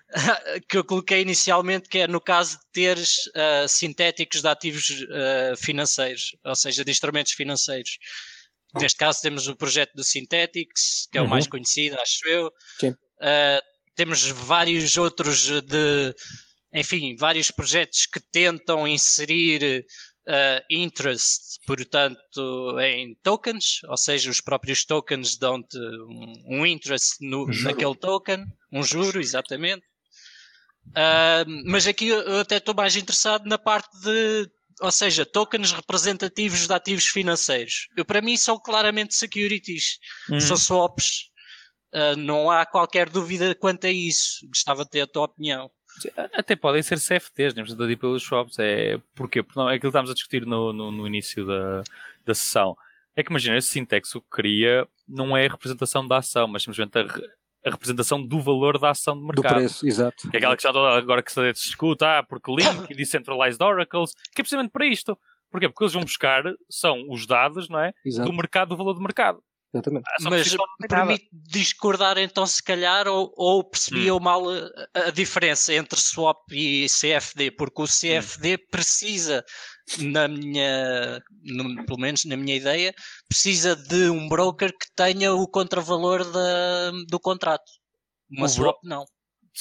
[0.70, 5.58] que eu coloquei inicialmente, que é no caso de teres uh, sintéticos de ativos uh,
[5.58, 7.98] financeiros, ou seja, de instrumentos financeiros.
[8.78, 11.28] Neste caso temos o projeto do Synthetics, que é uhum.
[11.28, 12.52] o mais conhecido, acho eu.
[13.20, 13.62] Uh,
[13.96, 16.16] temos vários outros de,
[16.74, 19.86] enfim, vários projetos que tentam inserir
[20.28, 27.48] uh, interest, portanto, em tokens, ou seja, os próprios tokens dão-te um, um, interest no,
[27.64, 29.86] naquele token, um juro, exatamente.
[30.90, 34.50] Uh, mas aqui eu até estou mais interessado na parte de,
[34.82, 37.88] ou seja, tokens representativos de ativos financeiros.
[37.96, 39.98] Eu, para mim, são claramente securities,
[40.30, 40.40] hum.
[40.40, 41.32] são swaps.
[41.96, 44.46] Uh, não há qualquer dúvida quanto a isso.
[44.50, 45.72] Gostava de ter a tua opinião.
[46.34, 48.60] Até podem ser CFTs, nem precisa de pelos shops.
[48.60, 49.42] É, porquê?
[49.42, 51.84] Porque não, é aquilo que estávamos a discutir no, no, no, início da,
[52.26, 52.76] da sessão.
[53.16, 56.64] É que imagina, esse Syntax o que cria não é a representação da ação, mas
[56.64, 59.54] simplesmente a, a representação do valor da ação de mercado.
[59.54, 60.30] Do preço, exato.
[60.30, 64.14] Que é aquela que já agora que se discute, ah, porque Link e Decentralized Oracles,
[64.34, 65.18] que é precisamente para isto.
[65.50, 65.70] Porquê?
[65.70, 67.94] Porque eles vão buscar, são os dados, não é?
[68.06, 68.30] Exato.
[68.30, 69.42] Do mercado, do valor do mercado.
[69.76, 70.06] Exatamente.
[70.08, 70.56] Ah, Mas
[70.88, 74.20] permite discordar então se calhar ou, ou percebi hum.
[74.22, 78.68] mal a, a, diferença entre swap e CFD, porque o CFD hum.
[78.72, 79.44] precisa,
[80.00, 82.94] na minha, no, pelo menos na minha ideia,
[83.28, 87.70] precisa de um broker que tenha o contravalor da, do contrato.
[88.32, 89.06] Uma o swap não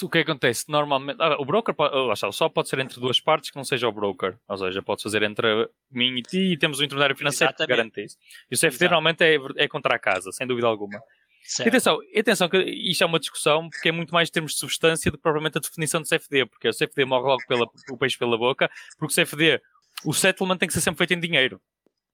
[0.02, 1.18] o que acontece normalmente.
[1.20, 1.94] Ah, o broker pode,
[2.32, 4.36] só pode ser entre duas partes que não seja o broker.
[4.48, 7.68] Ou seja, pode fazer entre mim e ti e temos um intermediário financeiro Exatamente.
[7.68, 8.16] que garante isso.
[8.50, 8.84] E o CFD Exato.
[8.84, 11.00] normalmente é, é contra a casa, sem dúvida alguma.
[11.44, 11.68] Certo.
[11.68, 15.18] Atenção, atenção, que isto é uma discussão porque é muito mais termos de substância do
[15.18, 18.38] que propriamente a definição de CFD, porque o CFD morre logo pela, o peixe pela
[18.38, 19.60] boca, porque o CFD,
[20.06, 21.60] o settlement tem que ser sempre feito em dinheiro.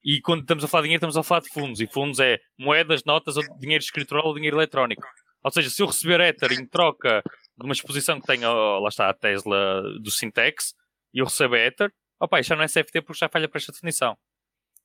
[0.04, 1.80] E quando estamos a falar de dinheiro, estamos a falar de fundos.
[1.80, 5.06] E fundos é moedas, notas, ou dinheiro escritural ou dinheiro eletrónico.
[5.44, 7.22] Ou seja, se eu receber Ether em troca
[7.64, 10.74] uma exposição que tenha, lá está, a Tesla do Syntex,
[11.12, 14.16] e eu recebo Ether, opa, já não é CFD porque já falha para esta definição.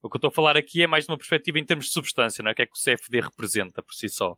[0.02, 1.92] O que eu estou a falar aqui é mais de uma perspectiva em termos de
[1.92, 2.54] substância, não é?
[2.54, 4.38] O que é que o CFD representa por si só.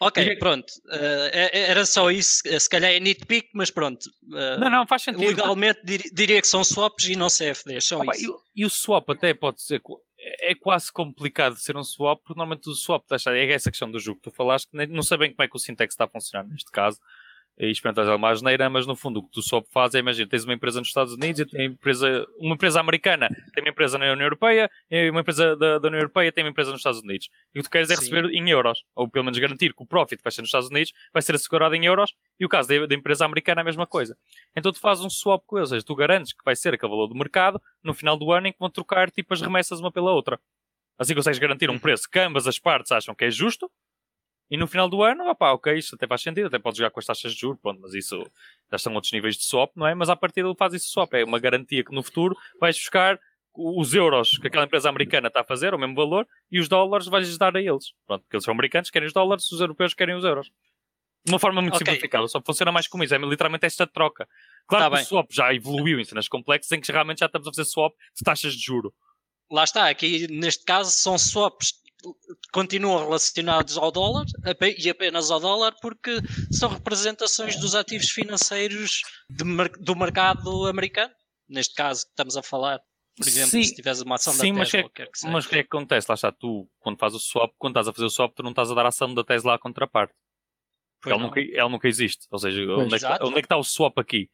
[0.00, 0.36] Ok, e...
[0.36, 0.68] pronto.
[0.86, 2.42] Uh, era só isso.
[2.58, 4.04] Se calhar é nitpick, mas pronto.
[4.24, 5.26] Uh, não, não, faz sentido.
[5.26, 5.80] Legalmente
[6.12, 7.84] diria que são swaps e não CFDs.
[7.84, 8.42] Só Opa, isso.
[8.54, 9.80] E, e, o swap até pode ser
[10.18, 14.20] é quase complicado ser um swap, porque normalmente o swap é essa questão do jogo
[14.20, 16.46] que tu falaste, que não sei bem como é que o Syntax está a funcionar
[16.46, 17.00] neste caso,
[17.58, 20.44] e experimentas alguma geneira, mas no fundo o que tu só fazes é, imagina, tens
[20.44, 24.06] uma empresa nos Estados Unidos e tem empresa, uma empresa americana tem uma empresa na
[24.12, 27.28] União Europeia e uma empresa da, da União Europeia tem uma empresa nos Estados Unidos.
[27.54, 28.02] E o que tu queres é Sim.
[28.02, 30.92] receber em euros, ou pelo menos garantir que o profit vai ser nos Estados Unidos,
[31.12, 33.86] vai ser assegurado em euros, e o caso da, da empresa americana é a mesma
[33.86, 34.16] coisa.
[34.56, 36.90] Então tu fazes um swap com eles, ou seja, tu garantes que vai ser aquele
[36.90, 39.92] valor do mercado no final do ano em que vão trocar tipo as remessas uma
[39.92, 40.40] pela outra.
[40.98, 41.78] Assim consegues garantir um uhum.
[41.78, 43.70] preço que ambas as partes acham que é justo,
[44.52, 47.00] e no final do ano, opá, ok, isto até faz sentido, até podes jogar com
[47.00, 48.22] as taxas de juros, pronto, mas isso
[48.70, 49.94] já são outros níveis de swap, não é?
[49.94, 53.18] Mas a partir dele faz isso swap, é uma garantia que no futuro vais buscar
[53.54, 57.06] os euros que aquela empresa americana está a fazer, o mesmo valor, e os dólares
[57.06, 57.94] vais dar a eles.
[58.06, 60.50] Pronto, porque eles são americanos, querem os dólares, os europeus querem os euros.
[61.24, 61.86] De uma forma muito okay.
[61.86, 64.28] simplificada, só funciona mais como isso, é literalmente esta troca.
[64.66, 65.04] Claro tá que bem.
[65.04, 67.94] o swap já evoluiu em cenas complexas em que realmente já estamos a fazer swap
[68.14, 68.92] de taxas de juro.
[69.50, 71.81] Lá está, aqui neste caso são swaps
[72.52, 74.26] continuam relacionados ao dólar
[74.78, 79.44] e apenas ao dólar porque são representações dos ativos financeiros de,
[79.80, 81.12] do mercado americano.
[81.48, 82.80] Neste caso, estamos a falar,
[83.16, 84.82] por exemplo, sim, se tiveres uma ação sim, da Tesla.
[84.82, 86.06] Mas, que, mas o que é que acontece?
[86.08, 88.50] Lá está, tu, quando fazes o swap, quando estás a fazer o swap, tu não
[88.50, 90.14] estás a dar a ação da Tesla à contraparte.
[91.04, 92.26] Ela nunca, ela nunca existe.
[92.30, 94.30] Ou seja, onde é, que, onde é, que, está o swap aqui?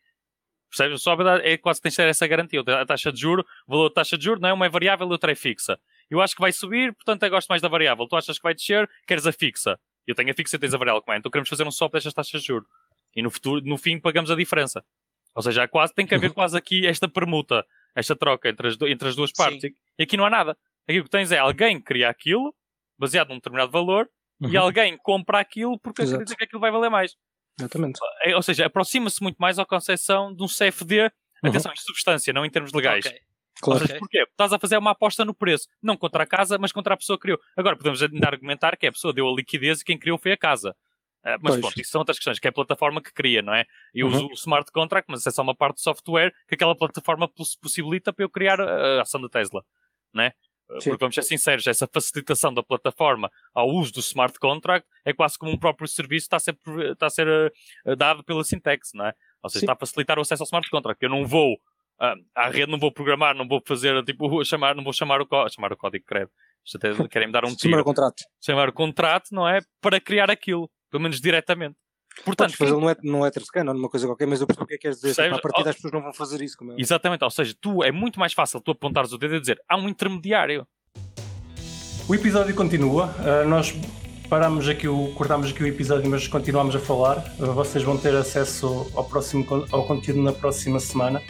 [0.68, 1.00] Percebes?
[1.00, 2.60] O swap é quase que tens essa garantia.
[2.60, 4.52] A taxa de juro, o valor da taxa de juro, não é?
[4.52, 5.80] Uma é variável e outra é fixa.
[6.10, 8.06] Eu acho que vai subir, portanto eu gosto mais da variável.
[8.06, 9.78] Tu achas que vai descer, queres a fixa.
[10.06, 11.18] Eu tenho a fixa e tens a variável, como é?
[11.18, 12.68] Então queremos fazer um swap destas taxas de juros.
[13.14, 14.82] E no futuro, no fim, pagamos a diferença.
[15.34, 19.08] Ou seja, quase, tem que haver quase aqui esta permuta, esta troca entre as, entre
[19.08, 19.60] as duas partes.
[19.60, 19.70] Sim.
[19.98, 20.56] E aqui não há nada.
[20.88, 22.54] Aqui o que tens é alguém que cria aquilo,
[22.98, 24.08] baseado num determinado valor,
[24.40, 24.50] uhum.
[24.50, 26.16] e alguém compra aquilo porque Exato.
[26.16, 27.14] acredita que aquilo vai valer mais.
[27.58, 28.00] Exatamente.
[28.22, 31.10] É, ou seja, aproxima-se muito mais à concepção de um CFD, uhum.
[31.50, 33.04] atenção, em substância, não em termos legais.
[33.04, 33.20] Okay.
[33.60, 33.86] Claro.
[33.86, 34.22] Seja, porquê?
[34.22, 37.18] Estás a fazer uma aposta no preço, não contra a casa, mas contra a pessoa
[37.18, 37.40] que criou.
[37.56, 40.36] Agora podemos ainda argumentar que a pessoa deu a liquidez e quem criou foi a
[40.36, 40.74] casa.
[41.24, 41.60] Uh, mas pois.
[41.60, 43.66] pronto, isso são outras questões, que é a plataforma que cria, não é?
[43.92, 44.14] Eu uhum.
[44.14, 47.28] uso o smart contract, mas isso é só uma parte do software que aquela plataforma
[47.60, 49.64] possibilita para eu criar a ação da Tesla,
[50.12, 50.32] não é?
[50.80, 50.90] Sim.
[50.90, 55.38] Porque vamos ser sinceros, essa facilitação da plataforma ao uso do smart contract é quase
[55.38, 56.58] como um próprio serviço está a ser,
[56.92, 57.26] está a ser
[57.86, 59.14] uh, dado pela Syntax, não é?
[59.42, 59.64] Ou seja, Sim.
[59.64, 61.02] está a facilitar o acesso ao smart contract.
[61.02, 61.58] Eu não vou
[62.00, 65.26] ah, à rede não vou programar, não vou fazer, tipo, chamar, não vou chamar o,
[65.48, 66.30] chamar o código, credo.
[66.64, 67.70] Isto até querem me dar um tiro.
[67.70, 68.24] Chamar o contrato.
[68.40, 69.60] Chamar o contrato, não é?
[69.80, 71.76] Para criar aquilo, pelo menos diretamente.
[72.24, 72.80] Portanto, fazer quem...
[72.80, 74.76] não é, não é scan ou numa coisa qualquer, mas eu percebo o que é
[74.76, 75.22] que queres dizer.
[75.22, 76.56] Tipo, a partir das pessoas não vão fazer isso.
[76.56, 76.76] Como é.
[76.78, 79.76] Exatamente, ou seja, tu é muito mais fácil tu apontares o dedo e dizer há
[79.76, 80.66] um intermediário.
[82.08, 83.14] O episódio continua.
[83.18, 83.72] Uh, nós
[84.28, 87.18] paramos aqui o, cortámos aqui o episódio, mas continuamos a falar.
[87.38, 91.22] Uh, vocês vão ter acesso ao, próximo, ao conteúdo na próxima semana.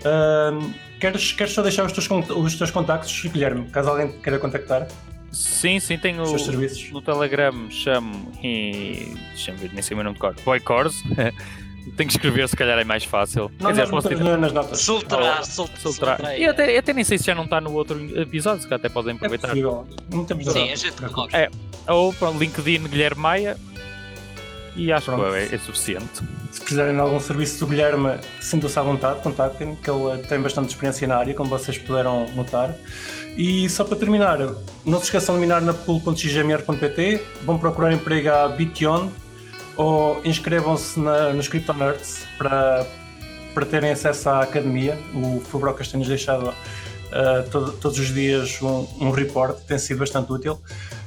[0.00, 4.88] Uh, queres, queres só deixar os teus, os teus contactos, Guilherme, caso alguém queira contactar?
[5.32, 6.90] Sim, sim, tenho os serviços.
[6.90, 9.14] no Telegram, chamo e.
[9.30, 10.34] deixa-me ver, nem sei o meu nome de cor.
[10.44, 11.02] Boycors.
[11.96, 13.50] Tenho que escrever, se calhar é mais fácil.
[13.58, 14.18] Não, Quer dizer, posso ter...
[14.18, 14.80] nas notas.
[14.80, 16.38] Soltrar, soltrar.
[16.38, 19.16] E até, até nem sei se já não está no outro episódio, se até podem
[19.16, 19.48] aproveitar.
[19.48, 19.86] É possível.
[20.12, 20.94] Não temos Sim, a gente
[21.32, 21.50] É,
[21.88, 23.56] ou pronto, LinkedIn Guilherme Maia
[24.76, 25.30] e acho Pronto.
[25.30, 26.22] que é, é, suficiente.
[26.50, 30.70] Se precisarem de algum serviço do Guilherme, sintam-se à vontade, contactem-me, que ele tem bastante
[30.70, 32.74] experiência na área, como vocês puderam notar.
[33.36, 34.38] E só para terminar,
[34.84, 39.08] não se esqueçam de minar na pool.xgmr.pt, vão procurar emprego à Bition
[39.76, 42.86] ou inscrevam-se nos Crypto Nerds para,
[43.54, 44.98] para terem acesso à academia.
[45.14, 50.30] O Fubrocas tem-nos deixado uh, todo, todos os dias um, um report, tem sido bastante
[50.32, 50.60] útil.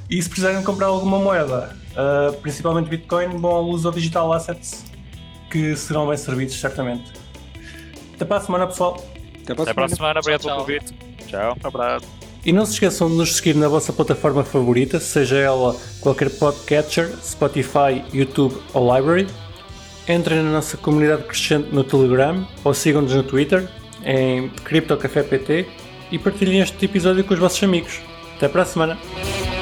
[0.08, 4.84] E se precisarem comprar alguma moeda, uh, principalmente Bitcoin, bom uso ao digital assets
[5.50, 7.12] que serão bem servidos, certamente.
[8.14, 9.02] Até para a semana, pessoal.
[9.42, 10.20] Até para a, Até para a semana.
[10.20, 10.94] Obrigado pelo convite.
[11.28, 11.56] Tchau.
[11.62, 12.06] Abraço.
[12.44, 17.10] E não se esqueçam de nos seguir na vossa plataforma favorita, seja ela qualquer podcatcher,
[17.22, 19.26] Spotify, YouTube ou Library.
[20.06, 23.66] Entrem na nossa comunidade crescente no Telegram ou sigam-nos no Twitter
[24.04, 25.66] em CryptoCafépt
[26.12, 28.00] e partilhem este episódio com os vossos amigos.
[28.36, 29.53] Até para a semana!